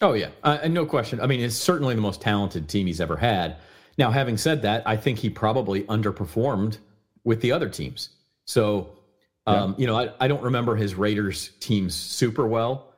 [0.00, 1.20] Oh yeah, uh, no question.
[1.20, 3.56] I mean, it's certainly the most talented team he's ever had.
[3.98, 6.78] Now, having said that, I think he probably underperformed
[7.24, 8.10] with the other teams.
[8.44, 8.98] So,
[9.46, 9.74] um, yeah.
[9.78, 12.92] you know, I, I, don't remember his Raiders teams super well.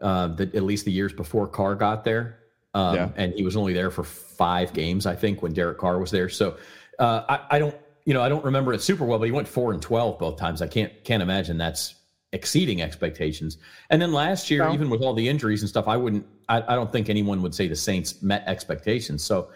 [0.00, 2.38] Uh, the, at least the years before Carr got there,
[2.72, 3.08] um, yeah.
[3.16, 6.28] and he was only there for five games, I think, when Derek Carr was there.
[6.28, 6.56] So,
[6.98, 7.76] uh, I, I don't,
[8.08, 10.38] you know, I don't remember it super well, but he went four and twelve both
[10.38, 10.62] times.
[10.62, 11.94] I can't can't imagine that's
[12.32, 13.58] exceeding expectations.
[13.90, 14.72] And then last year, no.
[14.72, 16.24] even with all the injuries and stuff, I wouldn't.
[16.48, 19.22] I, I, don't think anyone would say the Saints met expectations.
[19.22, 19.50] So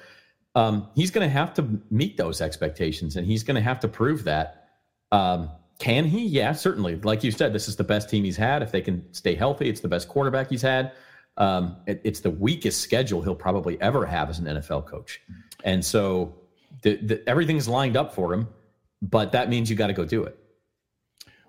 [0.55, 3.89] um, he's going to have to meet those expectations, and he's going to have to
[3.89, 4.69] prove that.
[5.13, 6.27] Um, can he?
[6.27, 6.97] Yeah, certainly.
[6.97, 8.63] Like you said, this is the best team he's had.
[8.63, 10.93] If they can stay healthy, it's the best quarterback he's had.
[11.39, 15.23] Um, it, it's the weakest schedule he'll probably ever have as an NFL coach,
[15.65, 16.35] and so
[16.83, 18.49] the, the, everything's lined up for him,
[19.01, 20.39] but that means you got to go do it.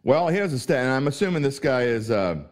[0.03, 2.11] Well, here's a stat, and I'm assuming this guy is.
[2.11, 2.43] Uh,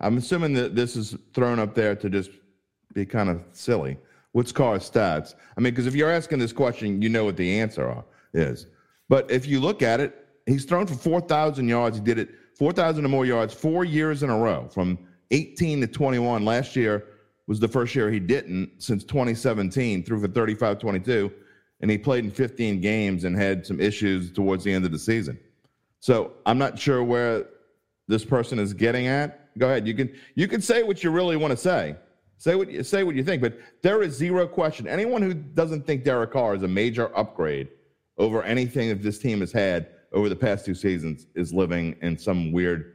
[0.00, 2.30] I'm assuming that this is thrown up there to just
[2.92, 3.98] be kind of silly.
[4.32, 5.34] What's Carr's stats?
[5.56, 8.66] I mean, because if you're asking this question, you know what the answer are, is.
[9.08, 11.98] But if you look at it, he's thrown for 4,000 yards.
[11.98, 14.98] He did it 4,000 or more yards four years in a row from
[15.30, 16.44] 18 to 21.
[16.44, 17.04] Last year
[17.46, 21.32] was the first year he didn't since 2017, threw for 35 22
[21.82, 24.98] and he played in 15 games and had some issues towards the end of the
[24.98, 25.38] season.
[26.00, 27.46] So I'm not sure where
[28.08, 29.56] this person is getting at.
[29.58, 29.86] Go ahead.
[29.86, 31.96] You can you can say what you really want to say.
[32.38, 33.42] Say what you say what you think.
[33.42, 34.86] But there is zero question.
[34.86, 37.68] Anyone who doesn't think Derek Carr is a major upgrade
[38.16, 42.16] over anything that this team has had over the past two seasons is living in
[42.18, 42.94] some weird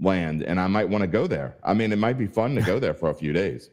[0.00, 0.42] land.
[0.42, 1.56] And I might want to go there.
[1.62, 3.70] I mean, it might be fun to go there for a few days.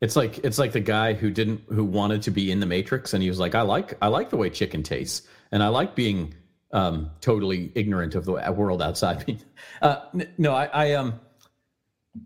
[0.00, 3.14] It's like it's like the guy who didn't who wanted to be in the Matrix,
[3.14, 5.94] and he was like, "I like I like the way chicken tastes, and I like
[5.94, 6.34] being
[6.72, 9.38] um, totally ignorant of the world outside me."
[9.82, 10.00] Uh,
[10.38, 11.20] no, I, I um,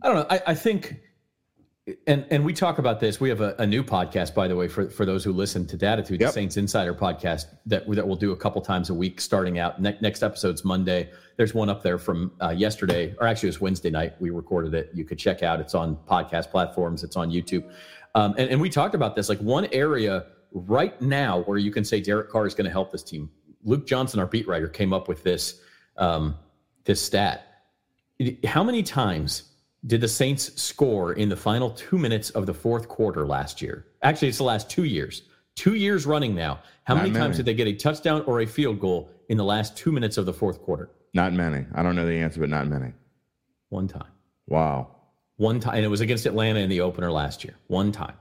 [0.03, 0.27] I don't know.
[0.31, 1.01] I, I think
[2.07, 3.21] and and we talk about this.
[3.21, 5.77] We have a, a, new podcast, by the way, for, for those who listen to
[5.77, 6.29] Dattitude, yep.
[6.29, 9.81] the Saints Insider podcast that that we'll do a couple times a week, starting out.
[9.81, 11.11] Ne- next episode's Monday.
[11.37, 14.15] There's one up there from uh, yesterday, or actually it was Wednesday night.
[14.21, 14.91] We recorded it.
[14.95, 15.61] You could check out.
[15.61, 17.05] It's on podcast platforms.
[17.05, 17.71] It's on YouTube.
[18.15, 19.29] Um, and, and we talked about this.
[19.29, 22.91] Like one area right now where you can say Derek Carr is going to help
[22.91, 23.31] this team.
[23.65, 25.61] Luke Johnson, our beat writer, came up with this
[25.97, 26.37] um,
[26.85, 27.45] this stat.
[28.45, 29.48] How many times
[29.87, 33.87] did the Saints score in the final two minutes of the fourth quarter last year?
[34.03, 35.23] Actually, it's the last two years.
[35.55, 36.61] Two years running now.
[36.85, 39.45] How many, many times did they get a touchdown or a field goal in the
[39.45, 40.91] last two minutes of the fourth quarter?
[41.15, 41.67] Not many.
[41.75, 42.93] I don't know the answer, but not many.
[43.69, 44.07] One time.
[44.47, 44.89] Wow.
[45.37, 45.77] One time.
[45.77, 47.55] And it was against Atlanta in the opener last year.
[47.67, 48.15] One time.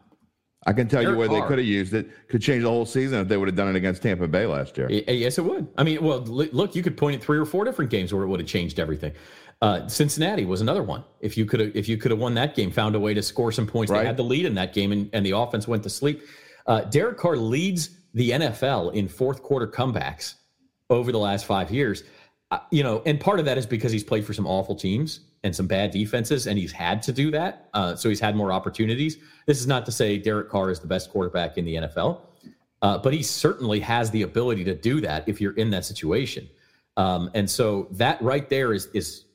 [0.66, 2.10] I can tell you where they could have used it.
[2.28, 4.78] Could change the whole season if they would have done it against Tampa Bay last
[4.78, 4.90] year.
[4.90, 5.66] Yes, it would.
[5.78, 8.28] I mean, well, look, you could point at three or four different games where it
[8.28, 9.14] would have changed everything.
[9.62, 11.04] Uh, Cincinnati was another one.
[11.20, 13.24] If you could have, if you could have won that game, found a way to
[13.24, 14.02] score some points, right.
[14.02, 16.22] they had the lead in that game, and, and the offense went to sleep.
[16.68, 20.36] Uh, Derek Carr leads the NFL in fourth quarter comebacks
[20.90, 22.04] over the last five years.
[22.52, 25.22] Uh, you know, and part of that is because he's played for some awful teams
[25.44, 27.70] and some bad defenses, and he's had to do that.
[27.74, 29.18] Uh, so he's had more opportunities.
[29.48, 32.22] This is not to say Derek Carr is the best quarterback in the NFL,
[32.82, 36.48] uh, but he certainly has the ability to do that if you're in that situation.
[36.96, 39.26] Um, and so that right there is is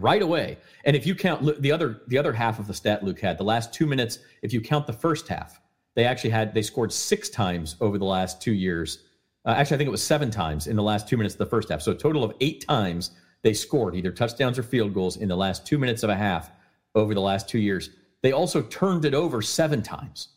[0.00, 0.58] right away.
[0.84, 3.44] And if you count the other the other half of the stat Luke had, the
[3.44, 5.60] last two minutes, if you count the first half,
[5.94, 9.04] they actually had they scored six times over the last two years.
[9.44, 11.46] Uh, actually, I think it was seven times in the last two minutes of the
[11.46, 11.80] first half.
[11.80, 15.36] So a total of eight times they scored either touchdowns or field goals in the
[15.36, 16.50] last two minutes of a half
[16.94, 17.90] over the last two years.
[18.22, 20.28] They also turned it over seven times.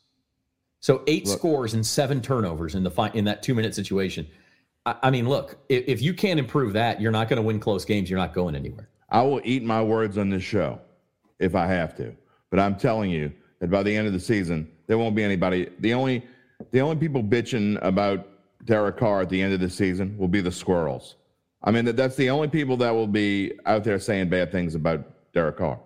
[0.82, 1.38] So eight look.
[1.38, 4.28] scores and seven turnovers in the fi- in that two minute situation.
[4.86, 7.60] I, I mean, look, if, if you can't improve that, you're not going to win
[7.60, 8.10] close games.
[8.10, 8.90] You're not going anywhere.
[9.12, 10.80] I will eat my words on this show
[11.40, 12.16] if I have to.
[12.50, 15.70] But I'm telling you that by the end of the season, there won't be anybody.
[15.80, 16.26] The only
[16.72, 18.28] the only people bitching about
[18.66, 21.16] Derek Carr at the end of the season will be the squirrels.
[21.64, 25.34] I mean, that's the only people that will be out there saying bad things about
[25.34, 25.80] Derek Carr.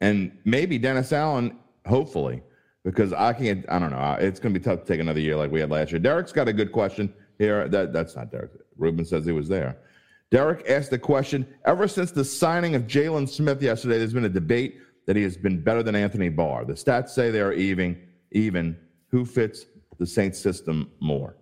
[0.00, 2.42] And maybe Dennis Allen, hopefully,
[2.84, 4.16] because I can't, I don't know.
[4.20, 5.98] It's going to be tough to take another year like we had last year.
[5.98, 7.68] Derek's got a good question here.
[7.68, 8.52] That That's not Derek.
[8.76, 9.76] Ruben says he was there.
[10.30, 14.28] Derek asked the question Ever since the signing of Jaylon Smith yesterday, there's been a
[14.28, 16.64] debate that he has been better than Anthony Barr.
[16.64, 18.00] The stats say they are even.
[18.32, 18.76] Even.
[19.10, 19.66] Who fits
[19.98, 21.36] the Saints system more?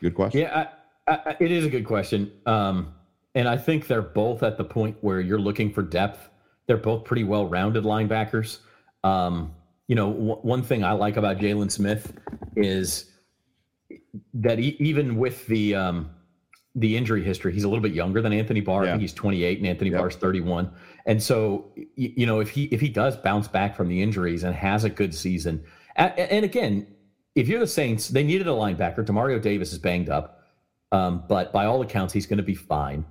[0.00, 0.40] Good question.
[0.40, 0.68] Yeah,
[1.06, 2.32] I, I, it is a good question.
[2.46, 2.94] Um,
[3.34, 6.28] and I think they're both at the point where you're looking for depth.
[6.66, 8.58] They're both pretty well rounded linebackers.
[9.02, 9.54] Um,
[9.88, 12.12] you know, w- one thing I like about Jaylon Smith
[12.56, 13.10] is
[14.34, 15.74] that even with the.
[15.74, 16.10] Um,
[16.74, 17.52] the injury history.
[17.52, 18.84] He's a little bit younger than Anthony Barr.
[18.84, 18.90] Yeah.
[18.90, 20.00] I think he's 28 and Anthony yep.
[20.00, 20.70] Barr's 31.
[21.06, 24.54] And so, you, know, if he if he does bounce back from the injuries and
[24.54, 25.64] has a good season,
[25.96, 26.86] and, and again,
[27.34, 29.04] if you're the Saints, they needed a linebacker.
[29.04, 30.44] Demario Davis is banged up,
[30.92, 33.04] um, but by all accounts, he's going to be fine.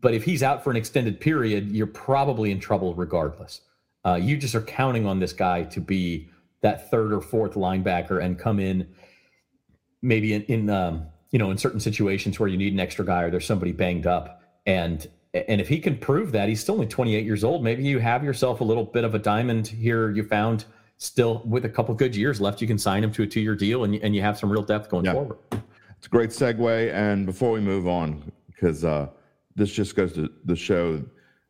[0.00, 3.60] But if he's out for an extended period, you're probably in trouble regardless.
[4.04, 6.28] Uh, you just are counting on this guy to be
[6.60, 8.88] that third or fourth linebacker and come in
[10.00, 13.22] maybe in, in um, you know in certain situations where you need an extra guy
[13.22, 16.86] or there's somebody banged up and and if he can prove that he's still only
[16.86, 20.22] 28 years old maybe you have yourself a little bit of a diamond here you
[20.22, 20.66] found
[20.98, 23.84] still with a couple good years left you can sign him to a two-year deal
[23.84, 25.12] and, and you have some real depth going yeah.
[25.12, 25.38] forward
[25.96, 29.08] it's a great segue and before we move on because uh,
[29.56, 31.02] this just goes to the show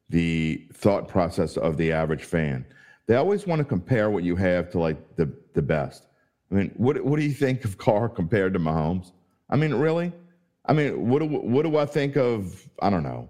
[0.08, 2.64] the thought process of the average fan
[3.08, 6.06] they always want to compare what you have to like the the best
[6.50, 9.12] I mean, what what do you think of Carr compared to Mahomes?
[9.52, 10.10] I mean, really?
[10.64, 12.68] I mean, what do what do I think of?
[12.80, 13.28] I don't know.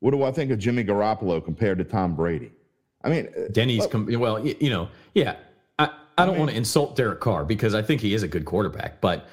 [0.00, 2.50] What do I think of Jimmy Garoppolo compared to Tom Brady?
[3.04, 3.86] I mean, uh, Denny's.
[3.86, 5.36] Com- well, you know, yeah.
[5.78, 8.28] I, I don't mean, want to insult Derek Carr because I think he is a
[8.28, 9.28] good quarterback, but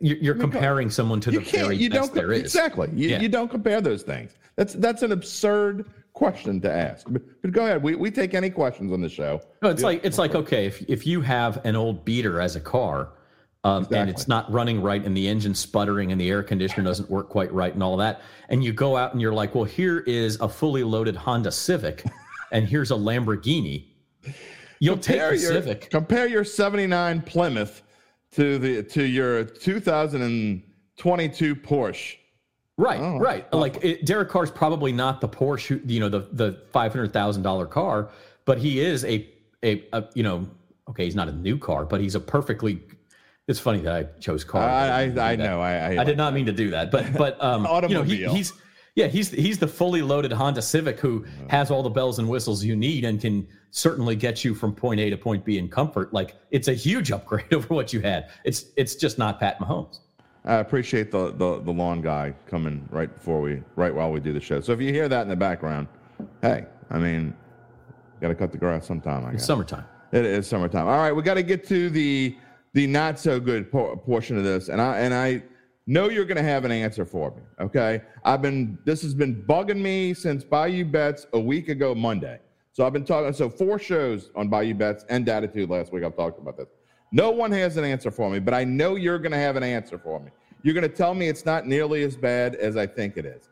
[0.00, 2.42] you're, comparing someone to the very you best don't, there is.
[2.42, 2.88] Exactly.
[2.94, 3.20] You, yeah.
[3.20, 4.36] you don't compare those things.
[4.56, 7.06] That's that's an absurd question to ask.
[7.10, 7.82] But, but, go ahead.
[7.82, 9.40] We, we take any questions on the show.
[9.62, 12.60] No, it's like it's like okay, if if you have an old beater as a
[12.60, 13.08] car,
[13.64, 13.98] um, exactly.
[13.98, 17.28] and it's not running right, and the engine's sputtering, and the air conditioner doesn't work
[17.28, 20.38] quite right, and all that, and you go out and you're like, well, here is
[20.40, 22.04] a fully loaded Honda Civic,
[22.52, 23.86] and here's a Lamborghini.
[24.78, 25.90] You'll compare take the your, Civic.
[25.90, 27.82] Compare your '79 Plymouth
[28.32, 32.16] to the to your 2022 Porsche
[32.76, 33.46] Right, oh, right.
[33.52, 33.58] Oh.
[33.58, 37.42] Like it, Derek Carr's probably not the Porsche, you know, the the five hundred thousand
[37.42, 38.10] dollar car,
[38.44, 39.28] but he is a,
[39.64, 40.48] a, a you know,
[40.90, 42.82] okay, he's not a new car, but he's a perfectly.
[43.46, 44.62] It's funny that I chose car.
[44.62, 47.42] I I, I know I, I, I did not mean to do that, but but
[47.42, 48.54] um, you know he, he's
[48.94, 52.64] yeah he's he's the fully loaded Honda Civic who has all the bells and whistles
[52.64, 56.12] you need and can certainly get you from point A to point B in comfort.
[56.14, 58.30] Like it's a huge upgrade over what you had.
[58.44, 59.98] It's it's just not Pat Mahomes.
[60.46, 64.34] I appreciate the, the, the lawn guy coming right before we, right while we do
[64.34, 64.60] the show.
[64.60, 65.88] So if you hear that in the background,
[66.42, 67.34] hey, I mean,
[68.20, 69.24] got to cut the grass sometime.
[69.24, 69.40] I guess.
[69.40, 69.86] It's summertime.
[70.12, 70.86] It is summertime.
[70.86, 72.36] All right, we got to get to the
[72.74, 75.42] the not so good por- portion of this, and I and I
[75.86, 77.42] know you're going to have an answer for me.
[77.60, 82.38] Okay, I've been this has been bugging me since Bayou Bets a week ago Monday.
[82.72, 83.32] So I've been talking.
[83.32, 86.04] So four shows on Bayou Bets and Dattitude last week.
[86.04, 86.68] I've talked about this.
[87.12, 89.62] No one has an answer for me, but I know you're going to have an
[89.62, 90.30] answer for me.
[90.64, 93.48] You're going to tell me it's not nearly as bad as I think it is.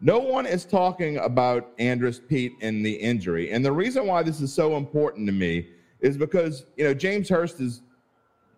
[0.00, 3.50] No one is talking about Andrus Peat and the injury.
[3.52, 5.68] And the reason why this is so important to me
[6.00, 7.82] is because, you know, James Hurst is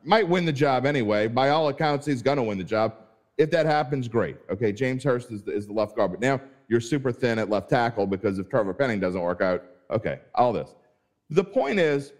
[0.06, 1.28] might win the job anyway.
[1.28, 2.94] By all accounts, he's going to win the job.
[3.38, 4.36] If that happens, great.
[4.50, 6.12] Okay, James Hurst is the, is the left guard.
[6.12, 9.64] But now you're super thin at left tackle because if Trevor Penning doesn't work out,
[9.90, 10.74] okay, all this.
[11.30, 12.12] The point is,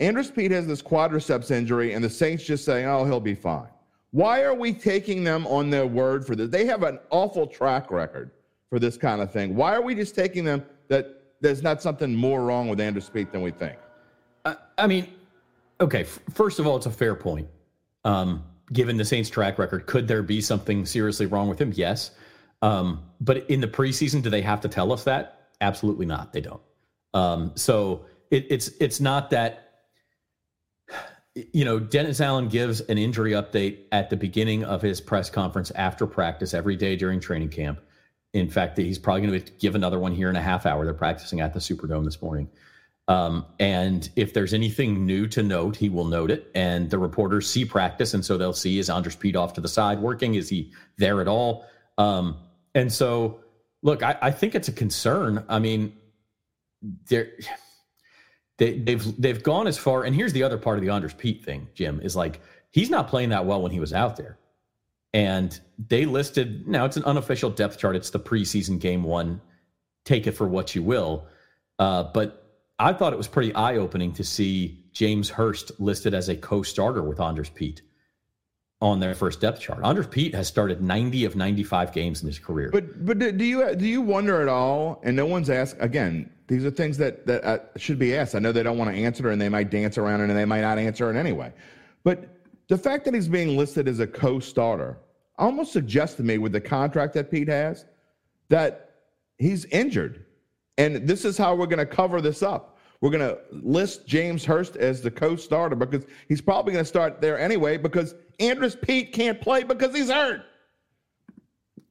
[0.00, 3.66] Andrus Peat has this quadriceps injury, and the Saints just saying, oh, he'll be fine.
[4.12, 6.48] Why are we taking them on their word for this?
[6.48, 8.30] They have an awful track record
[8.70, 9.56] for this kind of thing.
[9.56, 13.32] Why are we just taking them that there's not something more wrong with Andrus Peat
[13.32, 13.76] than we think?
[14.44, 15.12] I, I mean,
[15.80, 16.04] okay,
[16.34, 17.48] first of all, it's a fair point.
[18.04, 21.72] Um, given the Saints' track record, could there be something seriously wrong with him?
[21.74, 22.12] Yes.
[22.62, 25.48] Um, but in the preseason, do they have to tell us that?
[25.60, 26.32] Absolutely not.
[26.32, 26.60] They don't.
[27.14, 29.68] Um, so it, it's it's not that
[31.52, 35.70] you know, Dennis Allen gives an injury update at the beginning of his press conference
[35.72, 37.80] after practice every day during training camp.
[38.34, 40.84] In fact, he's probably going to give another one here in a half hour.
[40.84, 42.48] They're practicing at the Superdome this morning.
[43.08, 46.50] Um, and if there's anything new to note, he will note it.
[46.54, 49.68] And the reporters see practice, and so they'll see is Andrus Peat off to the
[49.68, 50.34] side working?
[50.34, 51.64] Is he there at all?
[51.96, 52.36] Um,
[52.74, 53.40] and so,
[53.82, 55.42] look, I, I think it's a concern.
[55.48, 55.94] I mean,
[57.08, 57.30] there
[58.58, 60.04] they, have they've, they've gone as far.
[60.04, 62.40] And here's the other part of the Andrus Peat thing, Jim, is like
[62.70, 64.38] he's not playing that well when he was out there.
[65.14, 67.96] And they listed now it's an unofficial depth chart.
[67.96, 69.40] It's the preseason game one.
[70.04, 71.26] Take it for what you will.
[71.78, 72.47] Uh, but
[72.78, 77.02] I thought it was pretty eye opening to see James Hurst listed as a co-starter
[77.02, 77.82] with Andrus Peat
[78.80, 79.80] on their first depth chart.
[79.84, 82.70] Andrus Peat has started 90 of 95 games in his career.
[82.72, 85.00] But but do you do you wonder at all?
[85.02, 86.30] And no one's asked again.
[86.46, 88.36] These are things that that uh, should be asked.
[88.36, 90.38] I know they don't want to answer it, and they might dance around it, and
[90.38, 91.52] they might not answer it anyway.
[92.04, 92.28] But
[92.68, 94.98] the fact that he's being listed as a co-starter
[95.36, 97.84] almost suggests to me, with the contract that Peat has,
[98.48, 98.94] that
[99.38, 100.24] he's injured,
[100.78, 102.78] and this is how we're going to cover this up.
[103.00, 107.20] We're going to list James Hurst as the co-starter because he's probably going to start
[107.20, 110.42] there anyway because Andrus Peat can't play because he's hurt.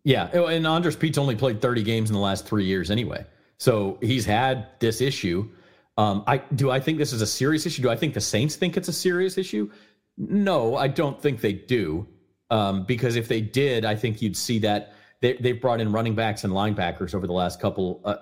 [0.04, 3.26] Yeah, and Andrus Peat's only played 30 games in the last three years anyway,
[3.58, 5.50] so he's had this issue.
[5.98, 7.82] Um, I do I think this is a serious issue?
[7.82, 9.70] Do I think the Saints think it's a serious issue?
[10.18, 12.08] No, I don't think they do.
[12.50, 16.16] Um, because if they did, I think you'd see that they, they've brought in running
[16.16, 18.18] backs and linebackers over the last couple, uh,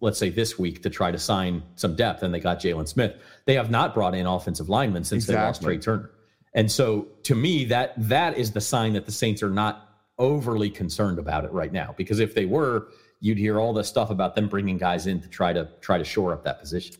[0.00, 3.16] let's say this week, to try to sign some depth, and they got Jaylon Smith.
[3.46, 5.36] They have not brought in offensive linemen since exactly.
[5.36, 6.10] they lost Trai Turner.
[6.52, 10.70] And so, to me, that that is the sign that the Saints are not overly
[10.70, 11.94] concerned about it right now.
[11.96, 12.88] Because if they were,
[13.20, 16.04] you'd hear all this stuff about them bringing guys in to try to try to
[16.04, 16.96] shore up that position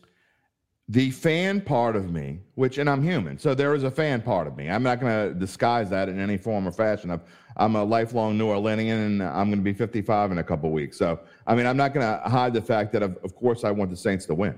[0.88, 4.46] the fan part of me, which, and I'm human, so there is a fan part
[4.46, 4.70] of me.
[4.70, 7.10] I'm not going to disguise that in any form or fashion.
[7.10, 10.70] i am a lifelong New Orleanian, and I'm going to be 55 in a couple
[10.70, 10.96] weeks.
[10.96, 13.72] So, I mean, I'm not going to hide the fact that, of, of course, I
[13.72, 14.56] want the Saints to win.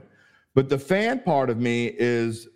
[0.55, 2.49] But the fan part of me is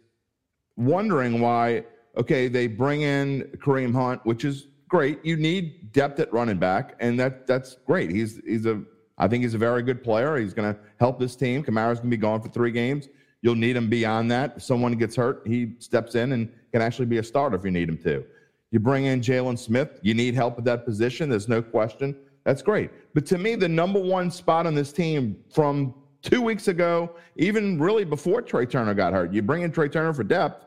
[0.77, 1.85] wondering why,
[2.17, 5.25] okay, they bring in Kareem Hunt, which is great.
[5.25, 8.11] You need depth at running back, and that that's great.
[8.11, 8.83] He's he's a
[9.17, 10.37] I think he's a very good player.
[10.37, 11.63] He's going to help this team.
[11.63, 13.09] Kamara's going to be gone for three games.
[13.43, 14.55] You'll need him beyond that.
[14.57, 17.73] If someone gets hurt, he steps in and can actually be a starter if you
[17.73, 18.25] need him to.
[18.71, 21.29] You bring in Jaylon Smith, you need help at that position.
[21.29, 22.17] There's no question.
[22.45, 22.91] That's great.
[23.15, 27.79] But to me, the number one spot on this team from two weeks ago, even
[27.79, 30.65] really before Trai Turner got hurt, you bring in Trai Turner for depth,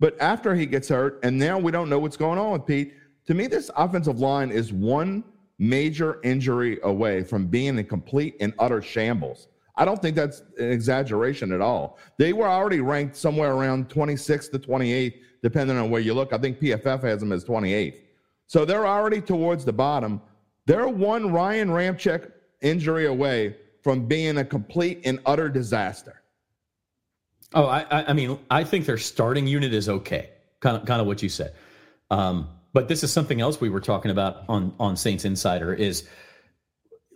[0.00, 2.94] but after he gets hurt, and now we don't know what's going on with Peat.
[3.26, 5.24] To me, this offensive line is one
[5.58, 9.48] major injury away from being in complete and utter shambles.
[9.78, 11.98] I don't think that's an exaggeration at all.
[12.18, 16.32] They were already ranked somewhere around 26th to 28th, depending on where you look.
[16.32, 18.00] I think PFF has them as 28th.
[18.48, 20.20] So they're already towards the bottom.
[20.66, 26.22] They're one Ryan Ramczyk injury away from being a complete and utter disaster.
[27.54, 30.30] Oh, I, I mean, I think their starting unit is okay.
[30.60, 31.54] Kind of, kind of what you said.
[32.10, 36.06] Um, but this is something else we were talking about on on Saints Insider is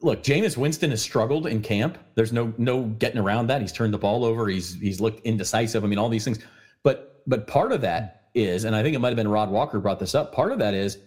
[0.02, 1.98] look, Jameis Winston has struggled in camp.
[2.14, 3.60] There's no no getting around that.
[3.60, 4.48] He's turned the ball over.
[4.48, 5.84] He's he's looked indecisive.
[5.84, 6.38] I mean, all these things.
[6.82, 9.78] But but part of that is, and I think it might have been Rod Walker
[9.80, 10.34] brought this up.
[10.34, 10.98] Part of that is,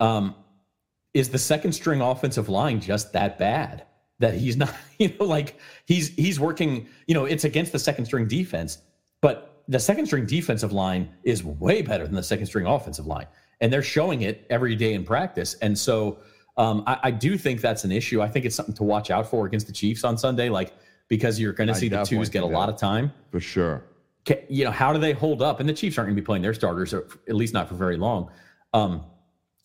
[0.00, 0.34] um,
[1.14, 3.84] is the second string offensive line just that bad
[4.18, 4.74] that he's not?
[4.98, 6.88] You know, like he's he's working.
[7.06, 8.78] You know, it's against the second string defense,
[9.20, 13.26] but the second string defensive line is way better than the second string offensive line,
[13.60, 15.54] and they're showing it every day in practice.
[15.62, 16.18] And so
[16.58, 18.20] um, I, I, do think that's an issue.
[18.20, 20.74] I think it's something to watch out for against the Chiefs on Sunday, like
[21.06, 23.84] because you're going to see the twos get a lot of time for sure.
[24.48, 25.60] You know, how do they hold up?
[25.60, 27.76] And the Chiefs aren't going to be playing their starters, or at least not for
[27.76, 28.30] very long.
[28.74, 29.04] Um,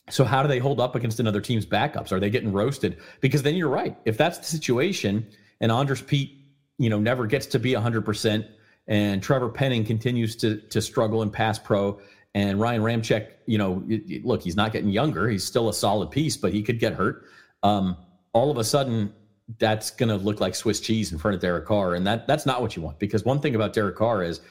[0.10, 2.12] so how do they hold up against another team's backups?
[2.12, 2.98] Are they getting roasted?
[3.20, 3.98] Because then you're right.
[4.06, 5.28] If that's the situation,
[5.60, 6.38] and Andrus Peat,
[6.78, 8.46] you know, never gets to be 100 percent,
[8.88, 12.00] and Trevor Penning continues to to struggle in pass pro,
[12.36, 13.84] and Ryan Ramczyk, you know,
[14.24, 15.30] look, he's not getting younger.
[15.30, 17.26] He's still a solid piece, but he could get hurt.
[17.62, 17.96] Um,
[18.34, 19.14] all of a sudden,
[19.60, 22.46] that's going to look like Swiss cheese in front of Derek Carr, and that that's
[22.46, 22.98] not what you want.
[22.98, 24.42] Because one thing about Derek Carr is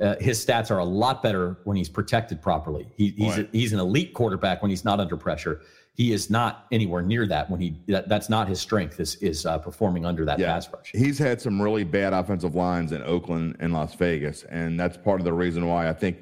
[0.00, 2.88] uh, his stats are a lot better when he's protected properly.
[2.96, 5.62] He, he's a, he's an elite quarterback when he's not under pressure.
[5.94, 9.46] He is not anywhere near that when he that, that's not his strength is is
[9.46, 10.52] uh, performing under that yeah.
[10.52, 10.90] pass rush.
[10.92, 15.20] He's had some really bad offensive lines in Oakland and Las Vegas, and that's part
[15.20, 16.18] of the reason why I think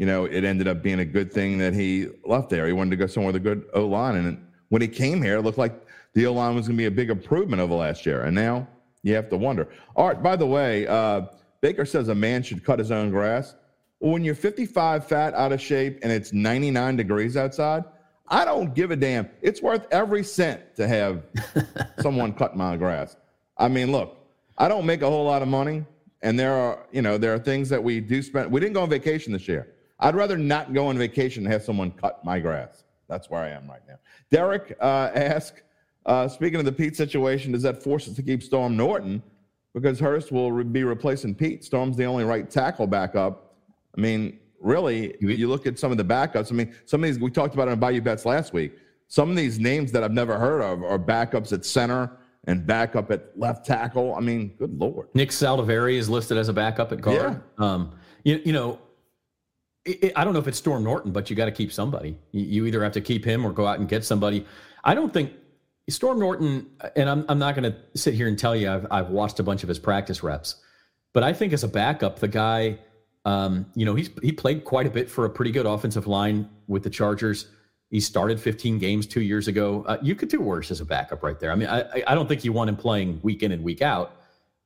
[0.00, 2.66] you know, it ended up being a good thing that he left there.
[2.66, 4.16] He wanted to go somewhere with a good O line.
[4.16, 5.74] And when he came here, it looked like
[6.14, 8.22] the O line was going to be a big improvement over last year.
[8.22, 8.66] And now
[9.02, 9.68] you have to wonder.
[9.94, 11.26] All right, by the way, uh,
[11.60, 13.54] Baker says a man should cut his own grass.
[13.98, 17.84] Well, when you're 55 fat, out of shape, and it's 99 degrees outside,
[18.26, 19.28] I don't give a damn.
[19.42, 21.24] It's worth every cent to have
[22.00, 23.16] someone cut my grass.
[23.58, 24.16] I mean, look,
[24.56, 25.84] I don't make a whole lot of money,
[26.22, 28.50] and there are, you know, there are things that we do spend.
[28.50, 29.74] We didn't go on vacation this year.
[30.00, 32.84] I'd rather not go on vacation and have someone cut my grass.
[33.08, 33.96] That's where I am right now.
[34.30, 35.62] Derek uh, asked,
[36.06, 39.22] uh, speaking of the Peat situation, does that force us to keep Storm Norton?
[39.74, 41.64] Because Hurst will re- be replacing Peat.
[41.64, 43.54] Storm's the only right tackle backup.
[43.96, 46.50] I mean, really, you look at some of the backups.
[46.50, 48.72] I mean, some of these, we talked about on Bayou Bets last week.
[49.08, 52.12] Some of these names that I've never heard of are backups at center
[52.44, 54.14] and backup at left tackle.
[54.14, 55.08] I mean, good Lord.
[55.14, 57.42] Nick Saldiveri is listed as a backup at guard.
[57.58, 57.64] Yeah.
[57.64, 57.92] Um,
[58.24, 58.78] you, you know,
[59.84, 62.16] it, I don't know if it's Storm Norton, but you got to keep somebody.
[62.32, 64.46] You, you, either have to keep him or go out and get somebody.
[64.84, 65.32] I don't think
[65.88, 69.08] Storm Norton, and I'm, I'm not going to sit here and tell you I've, I've
[69.08, 70.56] watched a bunch of his practice reps,
[71.12, 72.78] but I think as a backup, the guy,
[73.24, 76.48] um, you know, he's he played quite a bit for a pretty good offensive line
[76.68, 77.46] with the Chargers.
[77.90, 79.84] He started 15 games two years ago.
[79.86, 81.50] Uh, you could do worse as a backup right there.
[81.50, 84.16] I mean, I, I don't think you want him playing week in and week out,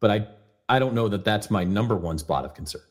[0.01, 0.29] but I
[0.69, 2.83] I don't know that that's my number one spot of concern.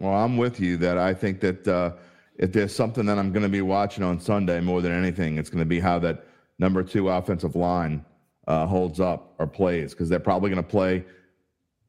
[0.00, 1.92] Well, I'm with you that I think that uh,
[2.36, 5.50] if there's something that I'm going to be watching on Sunday more than anything, it's
[5.50, 6.26] going to be how that
[6.58, 8.04] number two offensive line
[8.48, 11.04] uh, holds up or plays because they're probably going to play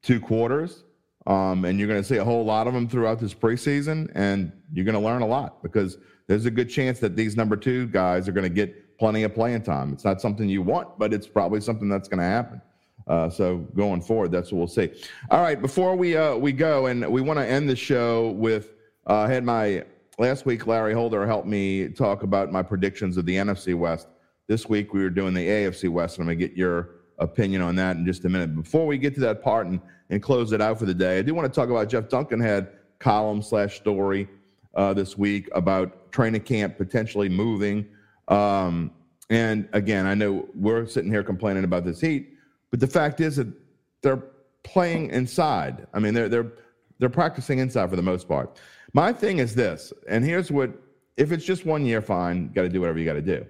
[0.02, 0.84] two quarters.
[1.28, 4.52] Um, and you're going to see a whole lot of them throughout this preseason, and
[4.72, 5.98] you're going to learn a lot because
[6.28, 9.34] there's a good chance that these number two guys are going to get plenty of
[9.34, 9.92] playing time.
[9.92, 12.62] It's not something you want, but it's probably something that's going to happen.
[13.08, 14.92] Uh, so going forward, that's what we'll see.
[15.30, 18.74] All right, before we uh, we go, and we want to end the show with
[19.08, 19.84] uh, I had my
[20.18, 20.66] last week.
[20.66, 24.08] Larry Holder helped me talk about my predictions of the NFC West.
[24.48, 27.76] This week we were doing the AFC West, and I'm gonna get your opinion on
[27.76, 28.56] that in just a minute.
[28.56, 29.80] Before we get to that part and,
[30.10, 32.40] and close it out for the day, I do want to talk about Jeff Duncan
[32.40, 34.28] had column slash story
[34.76, 37.86] uh, this week about training camp potentially moving.
[38.28, 38.92] Um,
[39.30, 42.35] and again, I know we're sitting here complaining about this heat,
[42.72, 43.48] but the fact is that
[44.02, 44.24] they're
[44.64, 45.88] playing inside.
[45.94, 46.52] I mean, they're they're
[47.00, 48.60] they're practicing inside for the most part.
[48.94, 50.72] My thing is this, and here's what:
[51.18, 53.46] if it's just one year, fine, got to do whatever you got to do.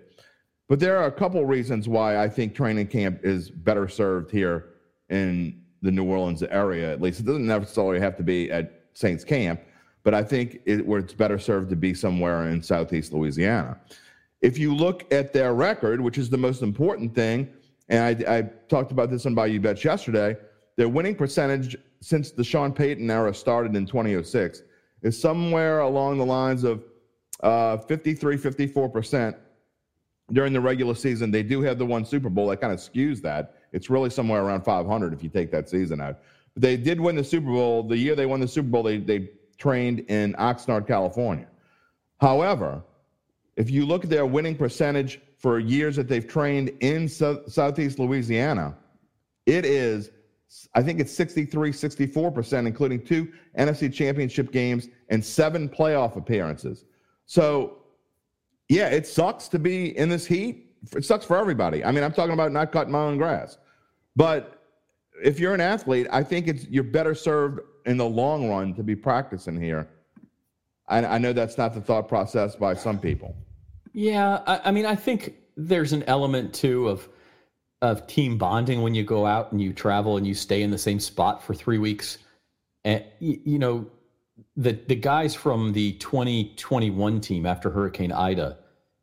[0.67, 4.69] But there are a couple reasons why I think training camp is better served here
[5.09, 6.91] in the New Orleans area.
[6.91, 9.61] At least it doesn't necessarily have to be at Saints camp,
[10.03, 13.77] but I think it, where it's better served to be somewhere in Southeast Louisiana.
[14.41, 17.47] If you look at their record, which is the most important thing,
[17.89, 20.37] and I, I talked about this on Bayou Bets yesterday,
[20.75, 24.63] their winning percentage since the Sean Payton era started in 2006
[25.03, 26.83] is somewhere along the lines of
[27.41, 29.35] uh, 53, 54 percent
[30.31, 31.31] during the regular season.
[31.31, 33.55] They do have the one Super Bowl that kind of skews that.
[33.71, 36.19] It's really somewhere around 500 if you take that season out.
[36.53, 37.83] But they did win the Super Bowl.
[37.83, 41.47] The year they won the Super Bowl, they, they trained in Oxnard, California.
[42.19, 42.81] However,
[43.57, 47.99] if you look at their winning percentage for years that they've trained in so- Southeast
[47.99, 48.75] Louisiana,
[49.45, 50.11] it is,
[50.73, 56.85] I think it's 63, 64%, including two NFC championship games and seven playoff appearances.
[57.25, 57.77] So
[58.69, 60.73] yeah, it sucks to be in this heat.
[60.95, 61.83] It sucks for everybody.
[61.83, 63.57] I mean, I'm talking about not cutting my own grass.
[64.15, 64.61] But
[65.23, 68.83] if you're an athlete, I think it's you're better served in the long run to
[68.83, 69.87] be practicing here.
[70.87, 73.35] I, I know that's not the thought process by some people.
[73.93, 77.07] Yeah, I, I mean, I think there's an element too of
[77.81, 80.77] of team bonding when you go out and you travel and you stay in the
[80.77, 82.17] same spot for three weeks.
[82.83, 83.87] And you, know,
[84.55, 88.57] the the guys from the 2021 team after Hurricane Ida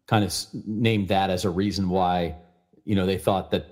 [0.06, 0.34] kind of
[0.66, 2.36] named that as a reason why
[2.84, 3.66] you know they thought that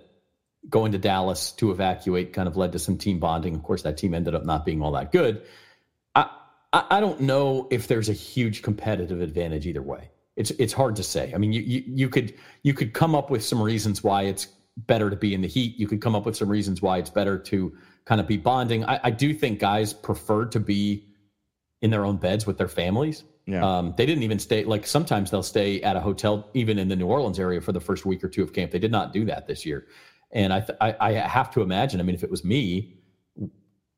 [0.69, 3.55] going to Dallas to evacuate kind of led to some team bonding.
[3.55, 5.43] Of course, that team ended up not being all that good.
[6.73, 10.11] I I, don't know if there's a huge competitive advantage either way.
[10.37, 11.33] It's it's hard to say.
[11.35, 14.49] I mean, you, you you could you could come up with some reasons why it's
[14.77, 15.79] better to be in the heat.
[15.79, 18.85] You could come up with some reasons why it's better to kind of be bonding.
[18.85, 21.07] I, I do think guys prefer to be
[21.83, 23.25] in their own beds with their families.
[23.47, 23.65] Yeah.
[23.65, 24.65] Um, they didn't even stay.
[24.65, 27.81] Like sometimes they'll stay at a hotel, even in the New Orleans area, for the
[27.81, 28.71] first week or two of camp.
[28.71, 29.87] They did not do that this year,
[30.31, 32.01] and I, th- I, I have to imagine.
[32.01, 33.00] I mean, if it was me,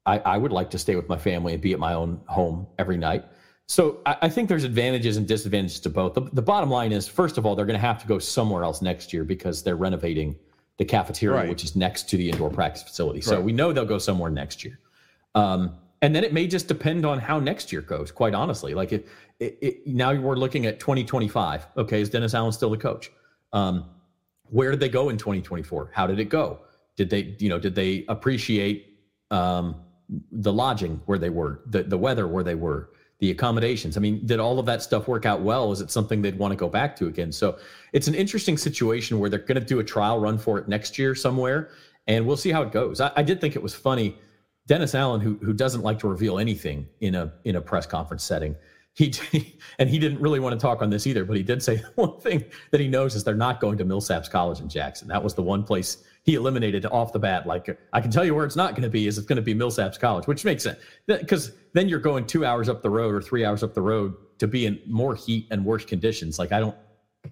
[0.07, 2.67] I, I, would like to stay with my family and be at my own home
[2.79, 3.25] every night.
[3.67, 6.15] So I, I think there's advantages and disadvantages to both.
[6.15, 8.65] The, the bottom line is, first of all, they're going to have to go somewhere
[8.65, 10.37] else next year because they're renovating
[10.79, 11.49] the cafeteria, right.
[11.49, 13.21] which is next to the indoor practice facility.
[13.21, 13.45] So right.
[13.45, 14.79] we know they'll go somewhere next year.
[15.35, 18.93] Um, and then it may just depend on how next year goes quite honestly like
[18.93, 23.11] it, it, it, now we're looking at 2025 okay is dennis allen still the coach
[23.53, 23.89] um,
[24.51, 26.59] where did they go in 2024 how did it go
[26.97, 28.99] did they you know did they appreciate
[29.31, 29.77] um,
[30.31, 33.97] the lodging where they were the, the weather where they were the accommodations.
[33.97, 35.73] I mean did all of that stuff work out well?
[35.73, 37.33] Is it something they'd want to go back to again?
[37.33, 37.59] So
[37.93, 40.99] it's an interesting situation where they're going to do a trial run for it next
[40.99, 41.71] year somewhere
[42.07, 43.01] and we'll see how it goes.
[43.01, 44.17] I, I did think it was funny
[44.67, 48.23] Dennis Allen, who who doesn't like to reveal anything in a in a press conference
[48.23, 48.55] setting,
[48.95, 49.13] he
[49.79, 52.19] and he didn't really want to talk on this either, but he did say one
[52.21, 55.09] thing that he knows is they're not going to Millsaps College in Jackson.
[55.09, 57.47] That was the one place he eliminated off the bat.
[57.47, 59.43] Like I can tell you where it's not going to be is it's going to
[59.43, 63.15] be Millsaps College, which makes sense because then you're going two hours up the road
[63.15, 66.39] or three hours up the road to be in more heat and worse conditions.
[66.39, 66.77] Like I don't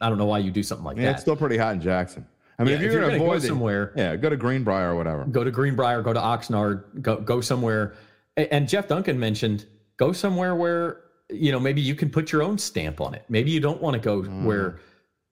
[0.00, 1.12] I don't know why you do something like yeah, that.
[1.12, 2.26] It's still pretty hot in Jackson.
[2.58, 4.90] I mean, yeah, if you're, you're going to avoid go somewhere, yeah, go to Greenbrier
[4.90, 5.24] or whatever.
[5.24, 7.94] Go to Greenbrier, go to Oxnard, go go somewhere.
[8.36, 11.00] And Jeff Duncan mentioned go somewhere where
[11.32, 13.24] you know maybe you can put your own stamp on it.
[13.28, 14.44] Maybe you don't want to go mm.
[14.44, 14.80] where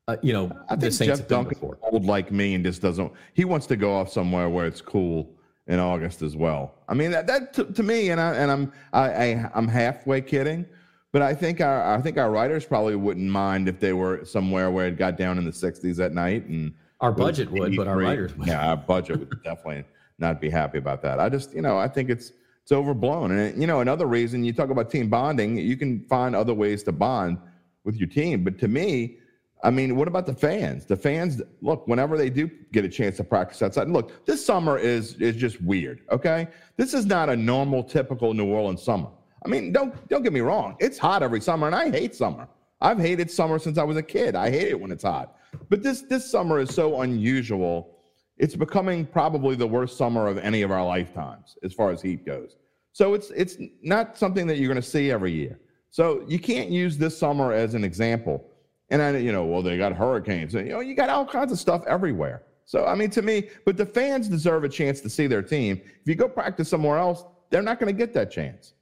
[0.06, 3.12] uh, you know I think Jeff Duncan old like me and just doesn't.
[3.34, 5.30] He wants to go off somewhere where it's cool
[5.66, 6.74] in August as well.
[6.88, 10.20] I mean that, that to, to me, and I and I'm I, I I'm halfway
[10.20, 10.66] kidding.
[11.10, 14.70] But I think our I think our writers probably wouldn't mind if they were somewhere
[14.70, 17.96] where it got down in the 60s at night and our budget would, but our
[17.96, 18.48] writers would.
[18.48, 19.84] Yeah, our budget would definitely
[20.18, 21.20] not be happy about that.
[21.20, 22.32] I just, you know, I think it's
[22.68, 23.30] it's overblown.
[23.30, 26.82] And you know, another reason you talk about team bonding, you can find other ways
[26.82, 27.38] to bond
[27.84, 28.44] with your team.
[28.44, 29.16] But to me,
[29.64, 30.84] I mean, what about the fans?
[30.84, 34.76] The fans, look, whenever they do get a chance to practice outside, look, this summer
[34.76, 36.02] is is just weird.
[36.12, 36.46] Okay,
[36.76, 39.08] this is not a normal, typical New Orleans summer.
[39.46, 42.48] I mean, don't don't get me wrong, it's hot every summer, and I hate summer.
[42.82, 44.34] I've hated summer since I was a kid.
[44.36, 45.38] I hate it when it's hot.
[45.70, 47.97] But this this summer is so unusual.
[48.38, 52.24] It's becoming probably the worst summer of any of our lifetimes as far as heat
[52.24, 52.56] goes.
[52.92, 55.58] So it's it's not something that you're going to see every year.
[55.90, 58.44] So you can't use this summer as an example
[58.90, 60.54] and I, you know, well, they got hurricanes.
[60.54, 62.42] You know, you got all kinds of stuff everywhere.
[62.64, 65.80] So, I mean, to me, but the fans deserve a chance to see their team.
[65.84, 68.74] If you go practice somewhere else, they're not going to get that chance.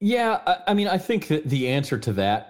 [0.00, 2.48] Yeah, I, mean, I think that the answer to that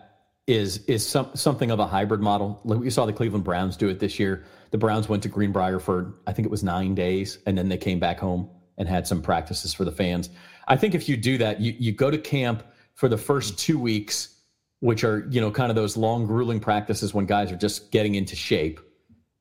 [0.49, 2.61] is is some, something of a hybrid model.
[2.65, 4.45] Like we saw the Cleveland Browns do it this year.
[4.73, 7.79] The Browns went to Greenbrier for I think it was nine days, and then they
[7.79, 10.31] came back home and had some practices for the fans.
[10.67, 12.65] I think if you do that, you you go to camp
[12.95, 14.33] for the first two weeks
[14.83, 18.17] which are you know kind of those long grueling practices when guys are just getting
[18.17, 18.81] into shape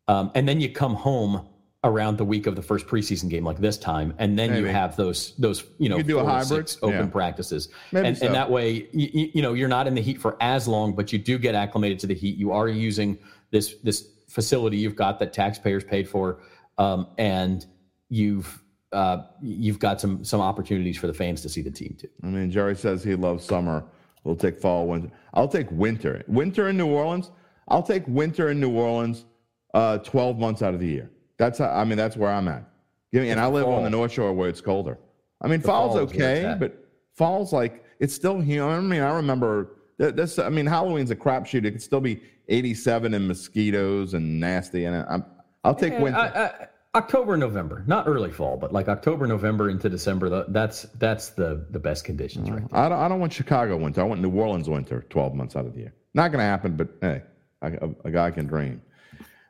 [0.08, 1.48] um, and then you come home
[1.84, 4.68] around the week of the first preseason game like this time and then Maybe.
[4.68, 7.06] you have those those you know you do a hybrid open yeah.
[7.08, 8.28] practices and, so.
[8.28, 11.12] and, that way you, you know you're not in the heat for as long but
[11.12, 13.18] you do get acclimated to the heat you are using
[13.50, 16.40] this this facility you've got that taxpayers paid for
[16.78, 17.66] um, and
[18.10, 18.64] you've
[18.94, 22.28] uh, you've got some some opportunities for the fans to see the team too i
[22.28, 23.86] mean jerry says he loves summer
[24.24, 25.10] We'll take fall, winter.
[25.34, 26.24] I'll take winter.
[26.28, 27.32] Winter in New Orleans.
[27.68, 29.26] I'll take winter in New Orleans.
[29.74, 31.10] Uh, Twelve months out of the year.
[31.38, 32.70] That's how, I mean that's where I'm at.
[33.12, 33.76] Give me, and I live fall.
[33.76, 34.98] on the North Shore where it's colder.
[35.42, 38.64] I mean, the fall's fall okay, but fall's like it's still here.
[38.64, 40.38] I mean, I remember this.
[40.38, 41.66] I mean, Halloween's a crapshoot.
[41.66, 42.22] It could still be
[42.52, 44.86] 87 and mosquitoes and nasty.
[44.86, 45.26] And I'm,
[45.64, 46.20] I'll take yeah, winter.
[46.20, 50.46] I, I, October, November, not early fall, but like October, November into December.
[50.50, 52.64] That's that's the the best conditions, right?
[52.74, 54.02] I don't, I don't want Chicago winter.
[54.02, 55.94] I want New Orleans winter, twelve months out of the year.
[56.14, 57.22] Not going to happen, but hey,
[57.62, 58.82] a, a, guy can dream.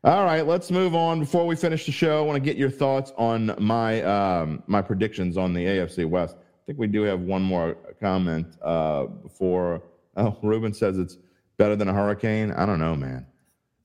[0.03, 1.19] All right, let's move on.
[1.19, 4.83] Before we finish the show, I want to get your thoughts on my um, my
[4.83, 6.35] predictions on the AFC West.
[6.37, 9.81] I think we do have one more comment uh, before.
[10.15, 11.17] Oh, Ruben says it's
[11.61, 12.51] better than a hurricane.
[12.51, 13.27] I don't know, man.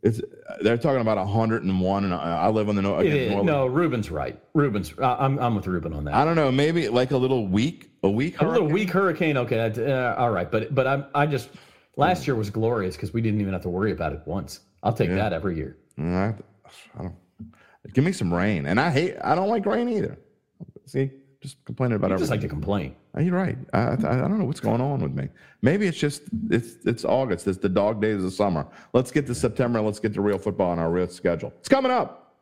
[0.03, 0.21] It's
[0.63, 3.05] they're talking about 101, and I, live on the north.
[3.45, 4.41] No, Ruben's right.
[4.55, 4.95] Ruben's.
[4.99, 6.15] I'm I'm with Ruben on that.
[6.15, 6.51] I don't know.
[6.51, 9.37] Maybe like a little weak, a weak, a little weak hurricane.
[9.37, 10.51] Okay, uh, all right.
[10.51, 11.51] But but I'm I just
[11.97, 14.61] last year was glorious because we didn't even have to worry about it once.
[14.83, 15.17] I'll take yeah.
[15.17, 15.77] that every year.
[15.99, 16.35] I,
[16.99, 17.15] I don't.
[17.93, 19.17] Give me some rain, and I hate.
[19.23, 20.19] I don't like rain either.
[20.87, 21.11] See,
[21.43, 22.23] just complaining about you everything.
[22.23, 22.95] Just like to complain.
[23.19, 23.57] You're right.
[23.73, 25.29] I, I, I, don't know what's going on with me.
[25.63, 27.47] Maybe it's just it's it's August.
[27.47, 28.67] It's the dog days of summer.
[28.93, 29.81] Let's get to September.
[29.81, 31.53] Let's get to real football on our real schedule.
[31.59, 32.35] It's coming up.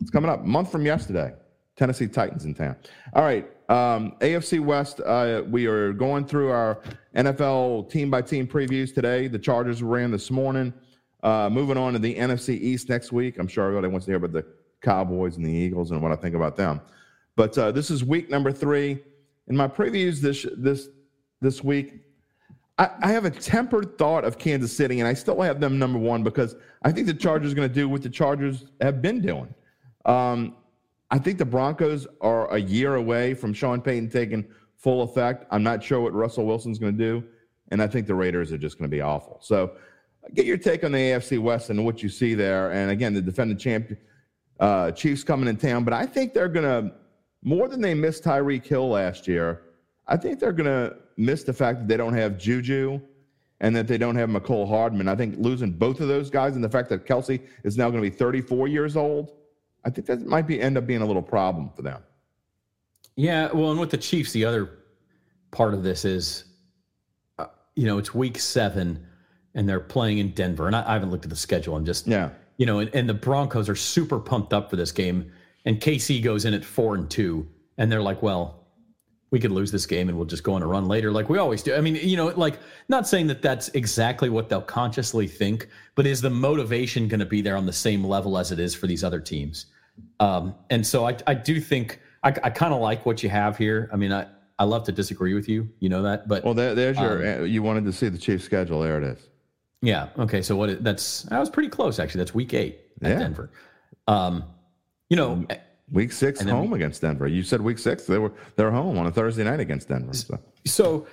[0.00, 0.44] It's coming up.
[0.44, 1.34] Month from yesterday.
[1.76, 2.76] Tennessee Titans in town.
[3.14, 3.46] All right.
[3.68, 5.00] Um, AFC West.
[5.00, 6.80] Uh, we are going through our
[7.16, 9.28] NFL team by team previews today.
[9.28, 10.72] The Chargers ran this morning.
[11.22, 13.38] Uh, moving on to the NFC East next week.
[13.38, 14.44] I'm sure everybody wants to hear about the
[14.82, 16.80] Cowboys and the Eagles and what I think about them.
[17.36, 19.02] But uh, this is week number three.
[19.48, 20.88] In my previews this this
[21.40, 22.00] this week,
[22.78, 25.98] I, I, have a tempered thought of Kansas City, and I still have them number
[25.98, 29.20] one because I think the Chargers are going to do what the Chargers have been
[29.20, 29.52] doing.
[30.04, 30.56] Um,
[31.10, 35.44] I think the Broncos are a year away from Sean Payton taking full effect.
[35.50, 37.24] I'm not sure what Russell Wilson's going to do,
[37.70, 39.38] and I think the Raiders are just going to be awful.
[39.42, 39.72] So,
[40.34, 42.70] get your take on the AFC West and what you see there.
[42.70, 43.98] And again, the defending champion
[44.60, 46.94] uh, Chiefs coming in town, but I think they're going to
[47.42, 49.62] more than they missed Tyreek Hill last year,
[50.06, 53.00] I think they're going to miss the fact that they don't have Juju
[53.60, 55.08] and that they don't have Mecole Hardman.
[55.08, 58.02] I think losing both of those guys and the fact that Kelce is now going
[58.02, 59.32] to be 34 years old,
[59.84, 62.02] I think that might be end up being a little problem for them.
[63.16, 64.78] Yeah, well, and with the Chiefs, the other
[65.50, 66.44] part of this is,
[67.38, 69.06] uh, you know, it's week seven
[69.54, 70.66] and they're playing in Denver.
[70.66, 71.76] And I, I haven't looked at the schedule.
[71.76, 74.92] I'm just, yeah, you know, and, and the Broncos are super pumped up for this
[74.92, 75.30] game
[75.64, 77.48] and KC goes in at four and two,
[77.78, 78.62] and they're like, well,
[79.32, 81.38] we could lose this game and we'll just go on a run later, like we
[81.38, 81.74] always do.
[81.74, 86.06] I mean, you know, like not saying that that's exactly what they'll consciously think, but
[86.06, 88.86] is the motivation going to be there on the same level as it is for
[88.86, 89.66] these other teams?
[90.20, 93.56] Um, and so I, I do think I, I kind of like what you have
[93.56, 93.88] here.
[93.90, 94.26] I mean, I,
[94.58, 97.40] I love to disagree with you, you know that, but well, there, there's your.
[97.40, 98.82] Um, you wanted to see the Chiefs schedule.
[98.82, 99.18] There it is.
[99.80, 100.08] Yeah.
[100.18, 100.42] Okay.
[100.42, 100.84] So what?
[100.84, 102.18] That's that was pretty close actually.
[102.18, 103.18] That's week eight at yeah.
[103.18, 103.50] Denver.
[104.06, 104.44] Um,
[105.12, 105.46] you know,
[105.90, 107.26] week six home we, against Denver.
[107.26, 110.14] You said week six they were they're home on a Thursday night against Denver.
[110.14, 111.06] So, so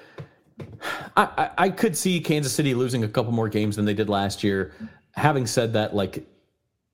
[1.17, 4.41] I, I could see Kansas City losing a couple more games than they did last
[4.41, 4.73] year.
[5.15, 6.25] Having said that, like,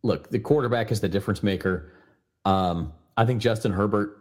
[0.01, 1.93] look, the quarterback is the difference maker.
[2.43, 4.17] Um, I think Justin Herbert.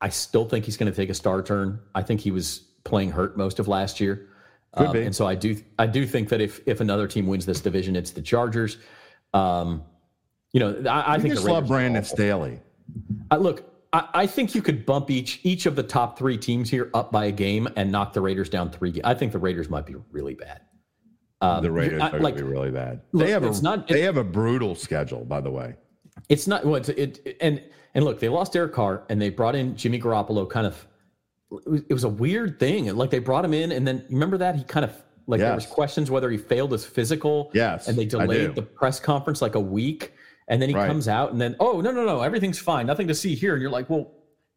[0.00, 1.80] I still think he's going to take a star turn.
[1.94, 4.28] I think he was playing hurt most of last year.
[4.72, 7.60] Um, and so I do I do think that if if another team wins this
[7.60, 8.78] division, it's the Chargers.
[9.34, 9.82] Um,
[10.52, 12.04] you know, I, I think just the love Brandon.
[12.04, 12.60] Staley.
[13.30, 16.70] I, look, I, I think you could bump each each of the top three teams
[16.70, 19.00] here up by a game and knock the Raiders down three.
[19.04, 20.60] I think the Raiders might be really bad.
[21.40, 23.02] Um, The Raiders I- are like going to be really bad.
[23.12, 25.74] look, they have a it's not- they have a brutal schedule, by the way.
[26.28, 27.62] it's not well, it's, it and
[27.94, 30.48] and look, they lost Derek Carr and they brought in Jimmy Garoppolo.
[30.48, 30.86] Kind of,
[31.50, 32.94] it was, it was a weird thing.
[32.96, 34.92] Like they brought him in, and then remember that he kind of
[35.26, 37.50] like there was questions whether he failed his physical.
[37.52, 40.12] Yes, and they delayed the press conference like a week,
[40.48, 40.86] and then he Right.
[40.86, 43.62] comes out and then oh no no no everything's fine, nothing to see here, and
[43.62, 44.12] you're like well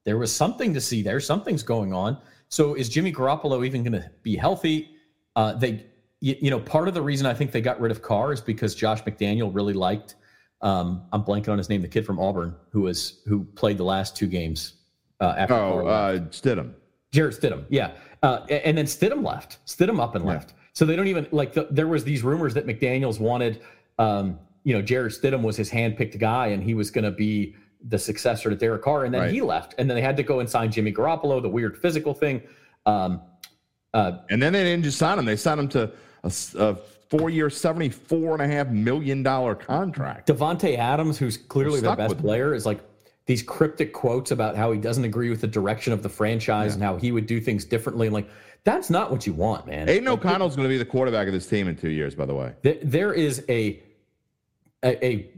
[0.06, 2.18] there was something to see there, something's going on.
[2.48, 4.90] So is Jimmy Garoppolo even going to be healthy?
[5.36, 5.86] Uh, they
[6.22, 8.42] you, you know part of the reason I think they got rid of Carr is
[8.42, 10.16] because Josh McDaniel really liked.
[10.62, 13.84] Um, I'm blanking on his name, the kid from Auburn who was who played the
[13.84, 14.74] last two games
[15.22, 16.74] uh, after Carr Oh, uh, Stidham.
[17.12, 17.92] Jarrett Stidham, yeah,
[18.24, 19.58] uh, and then Stidham left.
[19.66, 20.54] Stidham up and left.
[20.74, 21.54] So they don't even like.
[21.54, 23.62] The, there was these rumors that McDaniels wanted.
[23.98, 27.56] Um, you know, Jarrett Stidham was his handpicked guy, and he was going to be
[27.88, 29.32] the successor to Derek Carr, and then Right.
[29.32, 32.14] he left, and then they had to go and sign Jimmy Garoppolo, the weird physical
[32.14, 32.42] thing.
[32.86, 33.22] Um,
[33.94, 35.92] uh, And then they didn't just sign him; they signed him to
[36.24, 36.76] a
[37.10, 40.28] four-year, seventy-four and a half million dollar contract.
[40.28, 42.82] Davante Adams, who's clearly their best player, is like
[43.26, 46.84] these cryptic quotes about how he doesn't agree with the direction of the franchise and
[46.84, 48.08] how he would do things differently.
[48.08, 48.28] And like,
[48.64, 49.88] that's not what you want, man.
[49.88, 52.14] Aidan Like, O'Connell's going to be the quarterback of this team in two years.
[52.16, 53.82] By the way, There, there is a,
[54.84, 55.32] a a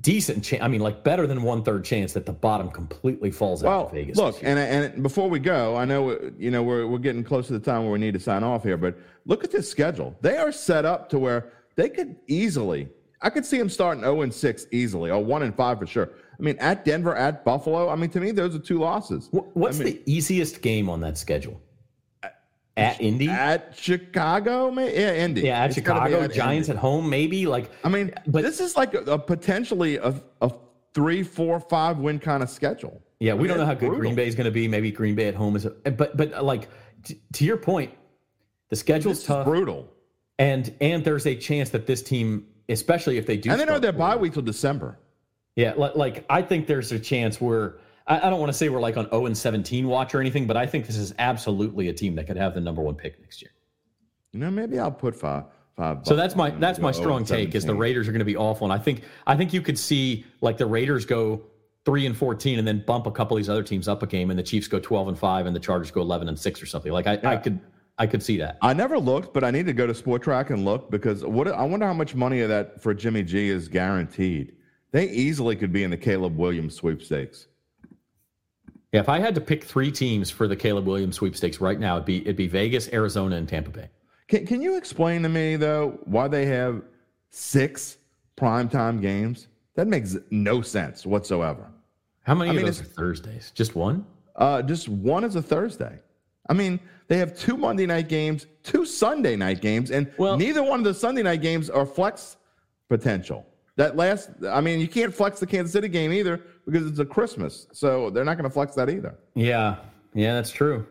[0.00, 0.62] decent chance.
[0.62, 3.92] I mean, like better than one third chance that the bottom completely falls out of
[3.92, 4.16] Vegas.
[4.16, 7.52] look, and and before we go, I know you know we're we're getting close to
[7.52, 8.96] the time where we need to sign off here, but
[9.26, 10.16] look at this schedule.
[10.20, 12.88] They are set up to where they could easily.
[13.22, 16.10] I could see them starting zero and six easily, or one and five for sure.
[16.38, 17.90] I mean, at Denver, at Buffalo.
[17.90, 19.28] I mean, to me, those are two losses.
[19.30, 21.60] What's I mean- the easiest game on that schedule?
[22.76, 25.40] At Indy, At Chicago, maybe yeah, Indy.
[25.42, 26.76] yeah, at It's Chicago, at Giants Indy.
[26.78, 27.46] at home, maybe.
[27.46, 30.52] Like, I mean, But- this is like a, a potentially a, a
[30.94, 33.02] three, four, five win kind of schedule.
[33.18, 33.98] Yeah, we I mean, don't know how good brutal.
[34.00, 34.66] Green Bay is going to be.
[34.66, 36.68] Maybe Green Bay at home is, a, but but uh, like
[37.04, 37.92] t- to your point,
[38.70, 39.92] the schedule's This is tough, brutal.
[40.38, 43.78] and and there's a chance that this team, especially if they do, And they know
[43.78, 44.98] their bye week till December.
[45.54, 47.74] Yeah, like, like I think there's a chance we're.
[48.06, 50.46] I, I don't want to say we're like on 0 and 17 watch or anything,
[50.46, 53.20] but I think this is absolutely a team that could have the number one pick
[53.20, 53.50] next year.
[54.32, 55.44] You know, maybe I'll put five.
[55.76, 58.24] five So that's my that's my strong take is the oh Raiders are going to
[58.24, 61.42] be awful, and I think I think you could see like the Raiders go
[61.84, 64.30] three and 14 and then bump a couple of these other teams up a game,
[64.30, 66.66] and the Chiefs go 12 and five, and the Chargers go 11 and six or
[66.66, 66.92] something.
[66.92, 67.60] Like I, I could
[67.98, 68.56] I could see that.
[68.62, 71.64] I never looked, but I need to go to Spotrac and look because what I
[71.64, 74.52] wonder how much money of that for Jimmy G is guaranteed.
[74.92, 77.46] They easily could be in the Caleb Williams sweepstakes.
[78.92, 81.94] Yeah, if I had to pick three teams for the Caleb Williams sweepstakes right now,
[81.96, 83.88] it'd be it'd be Vegas, Arizona, and Tampa Bay.
[84.26, 86.82] Can, can you explain to me though why they have
[87.30, 87.98] six
[88.36, 89.46] primetime games?
[89.74, 91.70] That makes no sense whatsoever.
[92.22, 93.52] How many I of mean, those are Thursdays?
[93.54, 94.04] Just one?
[94.36, 95.98] Uh, just one is a Thursday.
[96.48, 100.62] I mean, they have two Monday night games, two Sunday night games, and Well- neither
[100.62, 102.36] one of the Sunday night games are flex
[102.88, 103.46] potential.
[103.80, 107.04] That last, I mean, you can't flex the Kansas City game either because it's a
[107.06, 109.14] Christmas, so they're not going to flex that either.
[109.34, 109.76] Yeah,
[110.12, 110.86] yeah, that's true.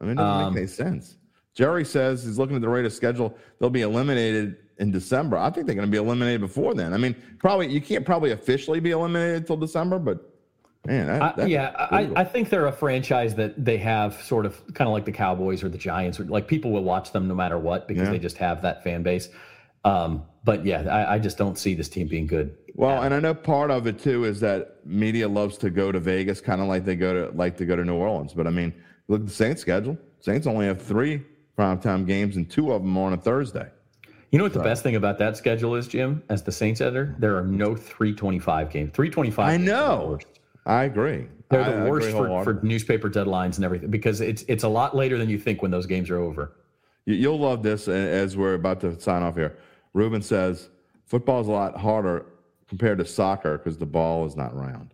[0.00, 1.18] I mean, it doesn't Um, make any sense.
[1.54, 5.36] Jerry says he's looking at the Raiders' schedule; they'll be eliminated in December.
[5.36, 6.92] I think they're going to be eliminated before then.
[6.92, 10.18] I mean, probably you can't probably officially be eliminated until December, but
[10.84, 12.10] man, that, I, yeah, I.
[12.16, 15.62] I think they're a franchise that they have sort of kind of like the Cowboys
[15.62, 16.18] or the Giants.
[16.18, 18.10] Or like people will watch them no matter what because Yeah.
[18.10, 19.28] they just have that fan base.
[19.86, 22.56] Um, but yeah, I, I just don't see this team being good.
[22.74, 25.98] Well, and I know part of it too is that media loves to go to
[26.00, 28.34] Vegas, kind of like they go to like to go to New Orleans.
[28.34, 28.74] But I mean,
[29.08, 29.96] look at the Saints schedule.
[30.20, 31.22] Saints only have three
[31.56, 33.68] primetime games, and two of them are on a Thursday.
[34.30, 36.22] You know what the best thing about that schedule is, Jim?
[36.28, 38.90] As the Saints editor, there are no 325 games.
[38.92, 39.46] 325.
[39.46, 40.18] I games are the know.
[40.66, 41.28] I agree.
[41.48, 44.94] They're I- the worst for, for newspaper deadlines and everything because it's it's a lot
[44.96, 46.52] later than you think when those games are over.
[47.04, 49.56] You- You'll love this as we're about to sign off here.
[49.96, 50.68] Ruben says
[51.06, 52.26] football is a lot harder
[52.68, 54.92] compared to soccer because the ball is not round.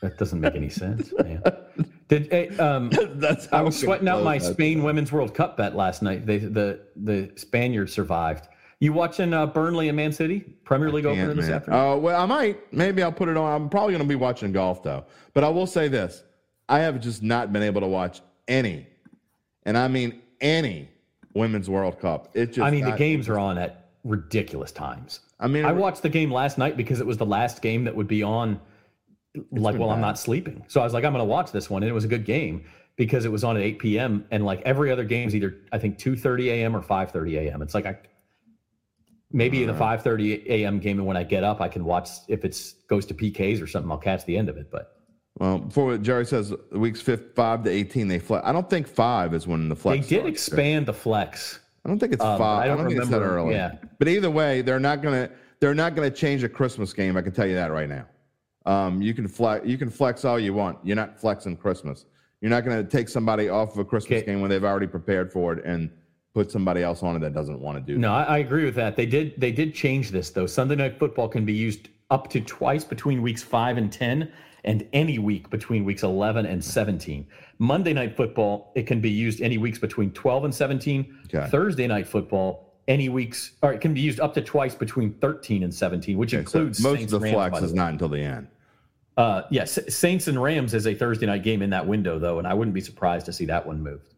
[0.00, 1.42] That doesn't make any sense, man.
[2.08, 4.38] Did hey, um, That's I was sweating out my.
[4.38, 6.26] Spain Women's World Cup bet last night.
[6.26, 8.48] They, the the Spaniards survived.
[8.80, 11.54] You watching uh, Burnley and Man City Premier League opener this man.
[11.54, 11.80] afternoon?
[11.80, 12.72] Oh well, I might.
[12.72, 13.62] Maybe I'll put it on.
[13.62, 15.04] I'm probably going to be watching golf though.
[15.34, 16.24] But I will say this:
[16.68, 18.88] I have just not been able to watch any,
[19.64, 20.88] and I mean any,
[21.34, 22.30] women's World Cup.
[22.34, 22.60] It just.
[22.60, 25.20] I mean, the games are on at ridiculous times.
[25.40, 27.94] I mean, I watched the game last night because it was the last game that
[27.94, 28.60] would be on.
[29.50, 31.70] Like, been well, I'm not sleeping, so I was like, I'm going to watch this
[31.70, 32.64] one, and it was a good game.
[32.96, 34.26] because it was on at 8 p.m.
[34.30, 36.76] and like every other game is either I think 2:30 a.m.
[36.76, 37.62] or 5:30 a.m.
[37.62, 37.98] It's like I
[39.32, 40.78] maybe the 5:30 a.m.
[40.78, 43.66] game and when I get up I can watch if it's goes to PKs or
[43.66, 44.70] something I'll catch the end of it.
[44.70, 45.01] But
[45.38, 48.46] Well, before what Jerry says, weeks fifth, five to eighteen, they flex.
[48.46, 50.06] I don't think five is when the flex.
[50.06, 51.60] they did expand the flex.
[51.84, 52.60] I don't think it's Um, five.
[52.60, 53.54] I I don't don't, think it's that early.
[53.54, 53.72] yeah.
[53.98, 55.30] But either way, they're not gonna
[55.60, 57.16] they're not gonna change a Christmas game.
[57.16, 58.06] I can tell you that right now.
[58.66, 60.78] Um, you can flex you can flex all you want.
[60.84, 62.04] You're not flexing Christmas.
[62.42, 64.26] You're not gonna take somebody off of a Christmas Okay.
[64.32, 65.90] game when they've already prepared for it and
[66.34, 67.98] put somebody else on it that doesn't want to do.
[67.98, 68.96] No, I, I agree with that.
[68.96, 70.46] They did they did change this though.
[70.46, 74.30] Sunday night football can be used up to twice between weeks five and ten,
[74.64, 77.26] and any week between weeks eleven and seventeen.
[77.58, 81.18] Monday night football it can be used any weeks between twelve and seventeen.
[81.32, 81.48] Okay.
[81.48, 85.62] Thursday night football any weeks, or it can be used up to twice between thirteen
[85.62, 87.76] and seventeen, which Okay, so includes most Saints of the Rams, flex the is way.
[87.76, 88.48] not until the end.
[89.16, 92.46] Uh, yes, Saints and Rams is a Thursday night game in that window though, and
[92.46, 94.14] I wouldn't be surprised to see that one moved.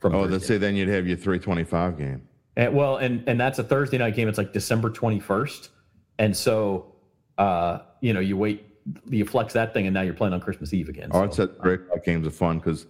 [0.00, 0.32] From Oh, Thursday.
[0.32, 2.22] let's say then you'd have your three twenty five game.
[2.56, 4.28] And, well, and and that's a Thursday night game.
[4.28, 5.70] It's like December twenty first,
[6.18, 6.94] and so
[7.38, 8.66] uh, you know you wait,
[9.08, 11.08] you flex that thing, and now you're playing on Christmas Eve again.
[11.12, 12.86] Oh, So, it's three o'clock games are fun because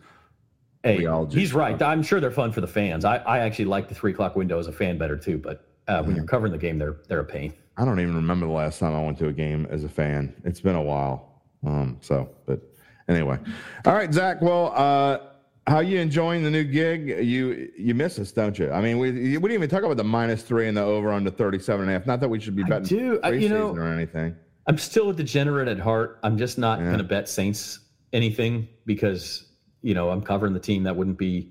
[0.84, 1.80] hey, he's right.
[1.82, 3.04] I'm sure they're fun for the fans.
[3.04, 5.38] I, I actually like the three o'clock window as a fan better too.
[5.38, 7.54] But uh, when you're covering the game, they're they're a pain.
[7.76, 10.34] I don't even remember the last time I went to a game as a fan.
[10.44, 11.40] It's been a while.
[11.64, 12.60] Um, so, but
[13.08, 13.38] anyway,
[13.86, 14.42] all right, Zach.
[14.42, 15.18] Well, uh,
[15.66, 17.08] how you enjoying the new gig?
[17.24, 18.70] You you miss us, don't you?
[18.72, 21.30] I mean, we we didn't even talk about the minus three and the over under
[21.30, 22.06] 37 and a half.
[22.06, 23.20] Not that we should be betting do.
[23.22, 24.36] I- you know- or anything.
[24.66, 26.18] I'm still a degenerate at heart.
[26.22, 26.86] I'm just not Yeah.
[26.86, 27.80] going to bet Saints
[28.12, 29.46] anything because
[29.82, 31.48] you know I'm covering the team that wouldn't be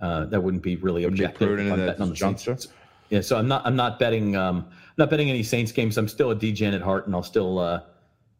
[0.00, 1.46] uh, that wouldn't be really Wouldn't be objective.
[1.48, 2.42] prudent in I'm betting on the Saints.
[2.44, 2.72] juncture?
[3.10, 5.98] Yeah, so I'm not I'm not betting um I'm not betting any Saints games.
[5.98, 7.80] I'm still a degen at heart, and I'll still uh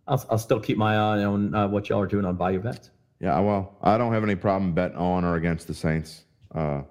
[0.07, 2.91] I'll, I'll still keep my eye on uh, what y'all are doing on Bayou Bets.
[3.21, 6.25] Yeah, well, I don't have any problem betting on or against the Saints.
[6.55, 6.83] Uh,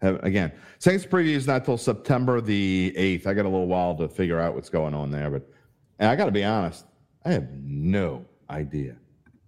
[0.00, 3.26] have, again, Saints preview is not till September the eighth.
[3.26, 5.50] I got a little while to figure out what's going on there, but
[6.00, 6.86] and I got to be honest,
[7.24, 8.96] I have no idea,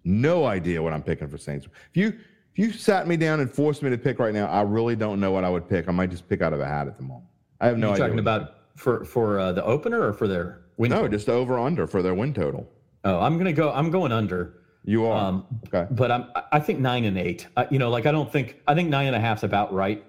[0.04, 1.66] no idea what I'm picking for Saints.
[1.66, 2.08] If you
[2.54, 5.18] if you sat me down and forced me to pick right now, I really don't
[5.18, 5.88] know what I would pick.
[5.88, 7.26] I might just pick out of a hat at the moment.
[7.60, 8.04] I have no you idea.
[8.06, 10.90] talking about for for uh, the opener or for their win?
[10.90, 11.10] no, total?
[11.10, 12.68] just over under for their win total.
[13.04, 13.72] Oh, I'm gonna go.
[13.72, 14.58] I'm going under.
[14.84, 15.86] You are Um, okay.
[15.94, 17.46] but I'm I think nine and eight.
[17.56, 19.72] I, you know, like I don't think I think nine and a half is about
[19.72, 20.04] right.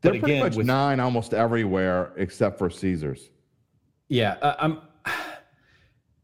[0.00, 3.30] They're But pretty again, much with, nine almost everywhere except for Caesars.
[4.08, 4.80] yeah, I, I'm.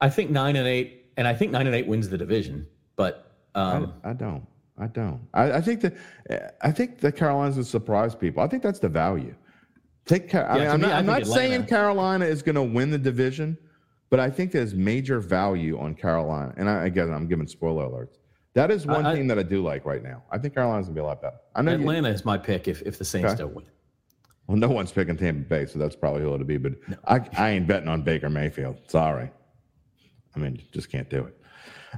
[0.03, 2.67] I think nine and eight, and I think nine and eight wins the division.
[2.97, 4.45] But um, I, I don't.
[4.77, 5.21] I don't.
[5.33, 8.43] I, I think that I think that Carolina's to surprise people.
[8.43, 9.35] I think that's the value.
[10.05, 10.29] Take.
[10.29, 12.99] Car- I mean, I'm me, not, I'm not saying Carolina is going to win the
[12.99, 13.57] division,
[14.11, 16.53] but I think there's major value on Carolina.
[16.57, 18.19] And I, again, I'm giving spoiler alerts.
[18.55, 20.25] That is one I- team that I do like right now.
[20.33, 21.37] I think Carolina's going to be a lot better.
[21.55, 21.73] I know.
[21.73, 23.39] You, Atlanta is my pick if if the Saints Okay.
[23.39, 23.67] don't win.
[24.49, 26.57] well, no one's picking Tampa Bay, so that's probably who it'll be.
[26.57, 26.73] But
[27.07, 28.79] I, I ain't betting on Baker Mayfield.
[28.89, 29.31] Sorry.
[30.35, 31.37] I mean, just can't do it.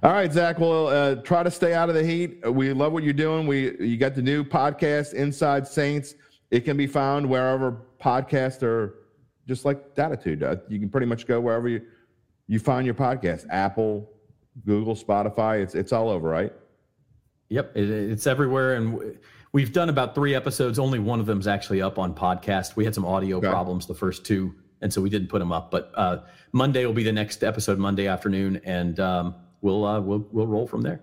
[0.02, 0.58] All right, Zach.
[0.58, 2.40] Well, uh, try to stay out of the heat.
[2.50, 3.46] We love what you're doing.
[3.46, 6.14] We you got the new podcast, Inside Saints.
[6.50, 8.96] It can be found wherever podcasts are,
[9.46, 10.42] just like Dattitude.
[10.42, 11.82] Uh, you can pretty much go wherever you
[12.48, 13.46] you find your podcast.
[13.50, 14.10] Apple,
[14.66, 15.62] Google, Spotify.
[15.62, 16.52] It's it's all over, right?
[17.50, 19.16] Yep, it, it's everywhere, and
[19.52, 20.78] we've done about three episodes.
[20.80, 22.74] Only one of them's actually up on podcast.
[22.74, 23.48] We had some audio Okay.
[23.48, 24.54] problems the first two,
[24.84, 25.70] and so we didn't put them up.
[25.70, 26.18] But uh,
[26.52, 30.68] Monday will be the next episode, Monday afternoon, and um, we'll uh, we'll we'll roll
[30.68, 31.00] from there.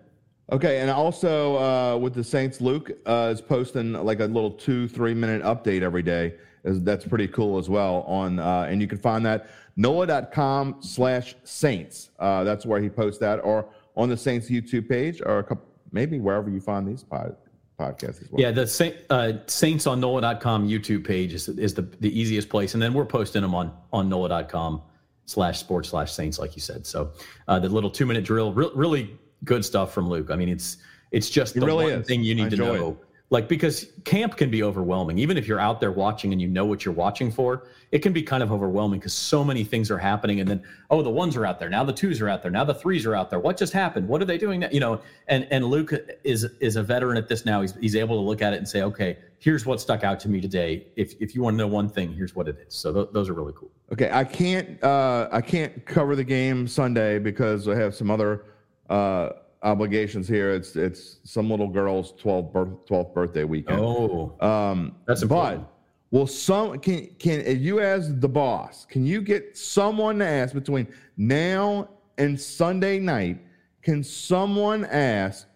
[0.52, 4.88] Okay, and also uh, with the Saints, Luke uh, is posting like a little two,
[4.88, 6.36] three minute update every day.
[6.64, 8.04] That's pretty cool as well.
[8.04, 12.12] On uh, and you can find that nola.com slash Saints.
[12.20, 13.68] Uh, that's where he posts that, or
[13.98, 17.36] on the Saints YouTube page, or couple, maybe wherever you find these pod,
[17.82, 18.42] podcasts as well.
[18.42, 22.74] Yeah, the Saint, uh, Saints on NOLA.com YouTube page is, is the, the easiest place.
[22.76, 24.82] And then we're posting them on, on NOLA.com
[25.26, 26.86] slash sports slash Saints, like you said.
[26.86, 27.12] So
[27.48, 30.30] uh, the little two minute drill, re- really good stuff from Luke.
[30.32, 30.78] I mean, it's
[31.12, 32.08] it's just It the really one is.
[32.08, 32.90] thing you I need to know.
[33.02, 33.08] it.
[33.32, 35.18] Like, because camp can be overwhelming.
[35.18, 38.12] Even if you're out there watching and you know what you're watching for, it can
[38.12, 40.42] be kind of overwhelming because so many things are happening.
[40.42, 41.70] And then, oh, the ones are out there.
[41.70, 42.52] Now the twos are out there.
[42.52, 43.40] Now the threes are out there.
[43.40, 44.10] What just happened?
[44.10, 44.68] What are they doing now?
[44.70, 45.94] You know, and, and Luke
[46.26, 47.62] is is a veteran at this now.
[47.62, 50.30] He's, he's able to look at it and say, okay, here's what stuck out to
[50.30, 50.88] me today.
[50.98, 52.76] If, if you want to know one thing, here's what it is.
[52.76, 53.72] So th- those are really cool.
[53.94, 58.44] Okay, I can't uh, I can't cover the game Sunday because I have some other
[58.90, 59.30] uh,
[59.64, 60.52] obligations here.
[60.52, 63.80] It's it's some little girl's 12th, birth, 12th birthday weekend.
[63.80, 65.62] Oh, Um, That's important.
[65.62, 70.26] But will some can can if you as the boss can you get someone to
[70.28, 70.88] ask between
[71.18, 73.40] now and Sunday night?
[73.82, 75.48] Can someone ask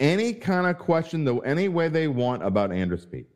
[0.00, 3.26] any kind of question, though, any way they want about Andrus Peat.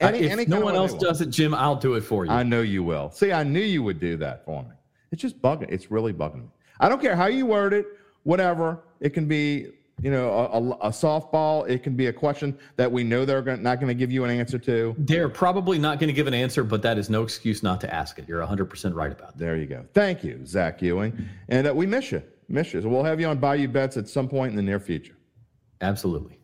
[0.00, 2.32] Any, if any no one else does it, Jim, I'll do it for you.
[2.32, 3.10] I know you will.
[3.10, 4.70] See, I knew you would do that for me.
[5.12, 5.66] It's just bugging.
[5.70, 6.48] It's really bugging me.
[6.80, 7.86] I don't care how you word it,
[8.24, 8.80] whatever.
[9.00, 9.68] It can be,
[10.00, 11.68] you know, a, a, a softball.
[11.68, 14.24] It can be a question that we know they're gonna, not going to give you
[14.24, 14.94] an answer to.
[14.98, 17.94] They're probably not going to give an answer, but that is no excuse not to
[17.94, 18.28] ask it.
[18.28, 19.38] You're 100% right about that.
[19.38, 19.84] There you go.
[19.94, 21.28] Thank you, Zach Ewing.
[21.48, 22.22] And uh, we miss you.
[22.48, 22.82] Miss you.
[22.82, 25.16] So we'll have you on Bayou Bets at some point in the near future.
[25.80, 26.38] Absolutely.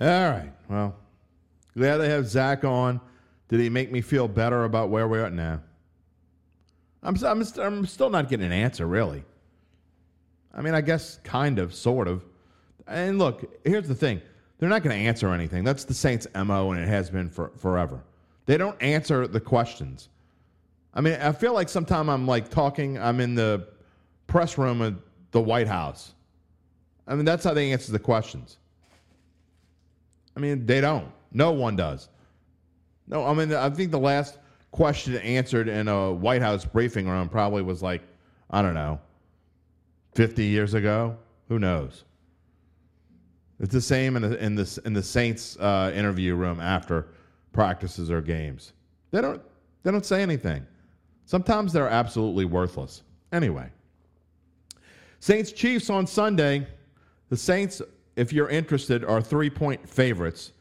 [0.00, 0.52] All right.
[0.68, 0.96] Well,
[1.76, 3.00] glad to have Zach on.
[3.48, 5.60] Did he make me feel better about where we're at now?
[7.02, 9.24] I'm, I'm, I'm still not getting an answer, really.
[10.54, 12.24] I mean, I guess kind of, sort of.
[12.86, 14.22] And look, here's the thing
[14.58, 15.64] they're not going to answer anything.
[15.64, 18.02] That's the Saints' MO, and it has been for, forever.
[18.46, 20.08] They don't answer the questions.
[20.94, 23.68] I mean, I feel like sometimes I'm like talking, I'm in the
[24.26, 25.02] press room of
[25.32, 26.14] the White House.
[27.08, 28.58] I mean, that's how they answer the questions.
[30.36, 31.08] I mean, they don't.
[31.32, 32.08] No one does.
[33.06, 34.38] No, I mean, I think the last
[34.70, 38.02] question answered in a White House briefing room probably was like,
[38.50, 39.00] I don't know,
[40.14, 41.16] 50 years ago.
[41.48, 42.04] Who knows?
[43.60, 47.08] It's the same in the in the, in the Saints uh, interview room after
[47.52, 48.72] practices or games.
[49.10, 49.40] They don't
[49.82, 50.66] they don't say anything.
[51.24, 53.02] Sometimes they're absolutely worthless.
[53.32, 53.70] Anyway,
[55.20, 56.66] Saints Chiefs on Sunday.
[57.30, 57.80] The Saints,
[58.16, 60.52] if you're interested, are three point favorites.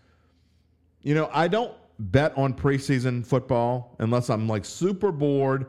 [1.01, 5.67] You know, I don't bet on preseason football unless I'm like super bored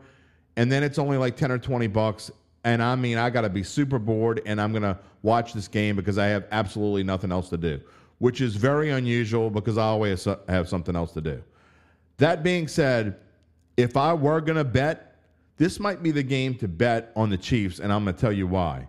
[0.57, 2.31] and then it's only like 10 or 20 bucks.
[2.65, 5.69] And I mean, I got to be super bored and I'm going to watch this
[5.69, 7.81] game because I have absolutely nothing else to do,
[8.19, 11.43] which is very unusual because I always have something else to do.
[12.17, 13.17] That being said,
[13.77, 15.17] if I were going to bet,
[15.57, 18.33] this might be the game to bet on the Chiefs, and I'm going to tell
[18.33, 18.89] you why.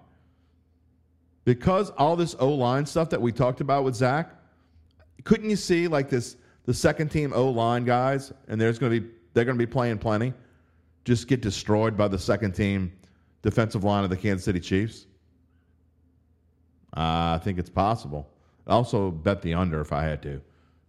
[1.43, 4.31] Because all this O line stuff that we talked about with Zach,
[5.23, 9.01] couldn't you see like this the second team O line guys, and there's going to
[9.01, 10.33] be they're going to be playing plenty,
[11.03, 12.91] just get destroyed by the second team
[13.45, 15.05] defensive line of the Kansas City Chiefs?
[16.97, 18.27] Uh, I think it's possible.
[18.65, 20.41] I also bet the under if I had to,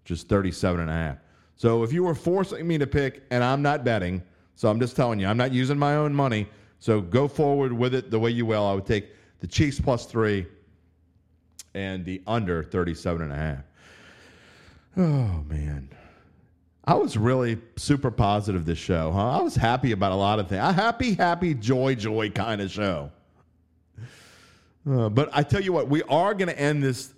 [0.04, 1.18] just 37 and a half.
[1.56, 4.22] So if you were forcing me to pick, and I'm not betting,
[4.54, 6.48] so I'm just telling you, I'm not using my own money.
[6.78, 8.64] So go forward with it the way you will.
[8.64, 10.46] I would take the Chiefs plus three
[11.74, 13.64] and the under 37 and a half.
[14.96, 15.90] Oh, man.
[16.86, 19.38] I was really super positive this show, huh?
[19.38, 20.62] I was happy about a lot of things.
[20.62, 23.10] A happy, happy, joy, joy kind of show.
[24.88, 27.12] Uh, but I tell you what, we are going to end this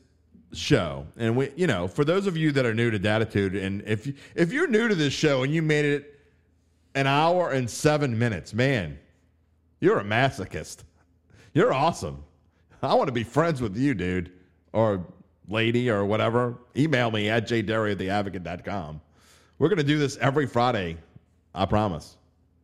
[0.55, 3.83] show, and we, you know, for those of you that are new to Dattitude, and
[3.87, 6.19] if you, if you're new to this show and you made it
[6.95, 8.99] an hour and seven minutes, man,
[9.81, 10.79] you're a masochist.
[11.53, 12.25] You're awesome.
[12.83, 14.33] I want to be friends with you, dude,
[14.73, 15.05] or
[15.47, 16.57] lady, or whatever.
[16.75, 19.03] Email me at jderry at theadvocate.com.
[19.59, 20.97] We're going to do this every Friday,
[21.55, 22.17] I promise,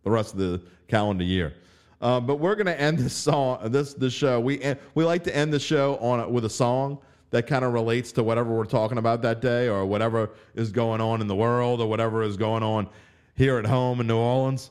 [0.04, 1.54] the rest of the calendar year.
[2.00, 4.38] Uh, but we're going to end this song, this this show.
[4.38, 6.98] We we like to end the show on with a song
[7.30, 11.00] that kind of relates to whatever we're talking about that day, or whatever is going
[11.00, 12.88] on in the world, or whatever is going on
[13.34, 14.70] here at home in New Orleans.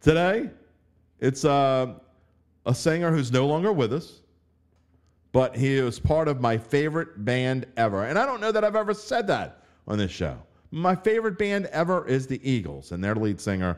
[0.00, 0.50] Today,
[1.20, 1.94] it's uh,
[2.66, 4.22] a singer who's no longer with us,
[5.30, 8.74] but he was part of my favorite band ever, and I don't know that I've
[8.74, 10.36] ever said that on this show.
[10.74, 13.76] My favorite band ever is the Eagles, and their lead singer,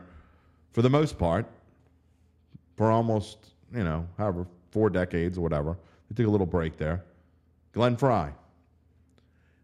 [0.73, 1.45] for the most part,
[2.77, 3.39] for almost,
[3.75, 5.77] you know, however, four decades or whatever.
[6.09, 7.05] They took a little break there.
[7.73, 8.29] Glenn Frey.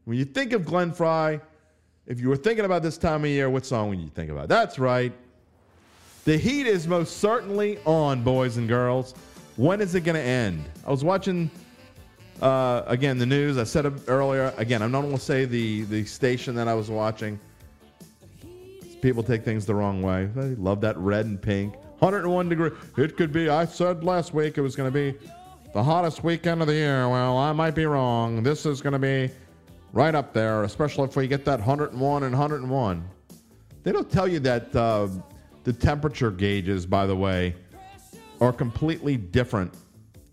[0.06, 1.40] When you think of Glenn Frey,
[2.08, 4.48] if you were thinking about this time of year, what song would you think about?
[4.48, 5.12] That's right.
[6.24, 9.14] The heat is most certainly on, boys and girls.
[9.56, 10.64] When is it going to end?
[10.84, 11.48] I was watching,
[12.40, 13.58] uh, again, the news.
[13.58, 14.52] I said earlier.
[14.56, 17.38] Again, I'm not going to say the, the station that I was watching.
[19.02, 20.26] People take things the wrong way.
[20.34, 21.74] They love that red and pink.
[22.00, 22.70] 101 degree.
[22.96, 23.48] It could be.
[23.48, 25.18] I said last week it was going to be
[25.72, 27.08] the hottest weekend of the year.
[27.08, 28.42] Well, I might be wrong.
[28.42, 29.30] This is going to be
[29.92, 33.08] right up there, especially if we get that 101 and 101.
[33.82, 35.08] They don't tell you that uh,
[35.64, 37.54] the temperature gauges, by the way,
[38.40, 39.74] are completely different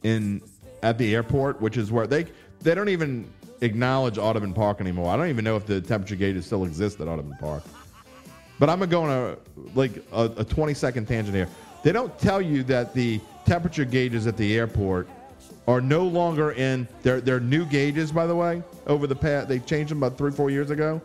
[0.03, 0.41] in
[0.83, 2.25] at the airport, which is where they
[2.61, 3.29] they don't even
[3.61, 5.11] acknowledge Audubon Park anymore.
[5.11, 7.63] I don't even know if the temperature gauges still exist at Audubon Park.
[8.59, 9.37] But I'm gonna go on a
[9.75, 11.49] like a, a 20 second tangent here.
[11.83, 15.07] They don't tell you that the temperature gauges at the airport
[15.67, 19.59] are no longer in they're they're new gauges by the way over the past they
[19.59, 21.01] changed them about three four years ago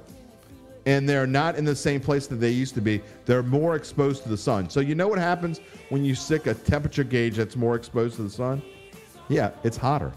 [0.87, 4.23] and they're not in the same place that they used to be they're more exposed
[4.23, 7.57] to the sun so you know what happens when you stick a temperature gauge that's
[7.57, 8.63] more exposed to the sun
[9.29, 10.13] yeah it's hotter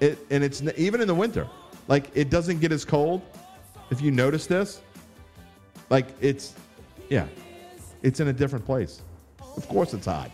[0.00, 1.46] It and it's even in the winter,
[1.88, 3.20] like it doesn't get as cold.
[3.90, 4.80] If you notice this,
[5.90, 6.54] like it's,
[7.10, 7.26] yeah,
[8.02, 9.02] it's in a different place.
[9.56, 10.30] Of course, it's hot.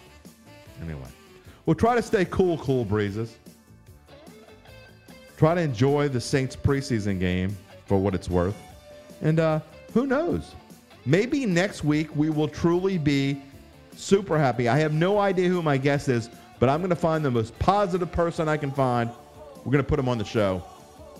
[0.83, 1.09] Anyway,
[1.65, 3.37] we'll try to stay cool, cool breezes.
[5.37, 7.57] Try to enjoy the Saints preseason game
[7.87, 8.57] for what it's worth.
[9.23, 9.61] And uh,
[9.93, 10.55] who knows?
[11.07, 13.43] Maybe next week we will truly be
[13.97, 14.69] super happy.
[14.69, 17.59] I have no idea who my guest is, but I'm going to find the most
[17.59, 19.11] positive person I can find.
[19.59, 20.65] We're going to put him on the show,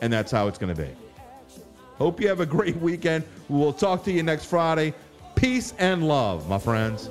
[0.01, 0.91] and that's how it's going to be.
[1.99, 3.25] Hope you have a great weekend.
[3.49, 4.95] We will talk to you next Friday.
[5.35, 7.11] Peace and love, my friends.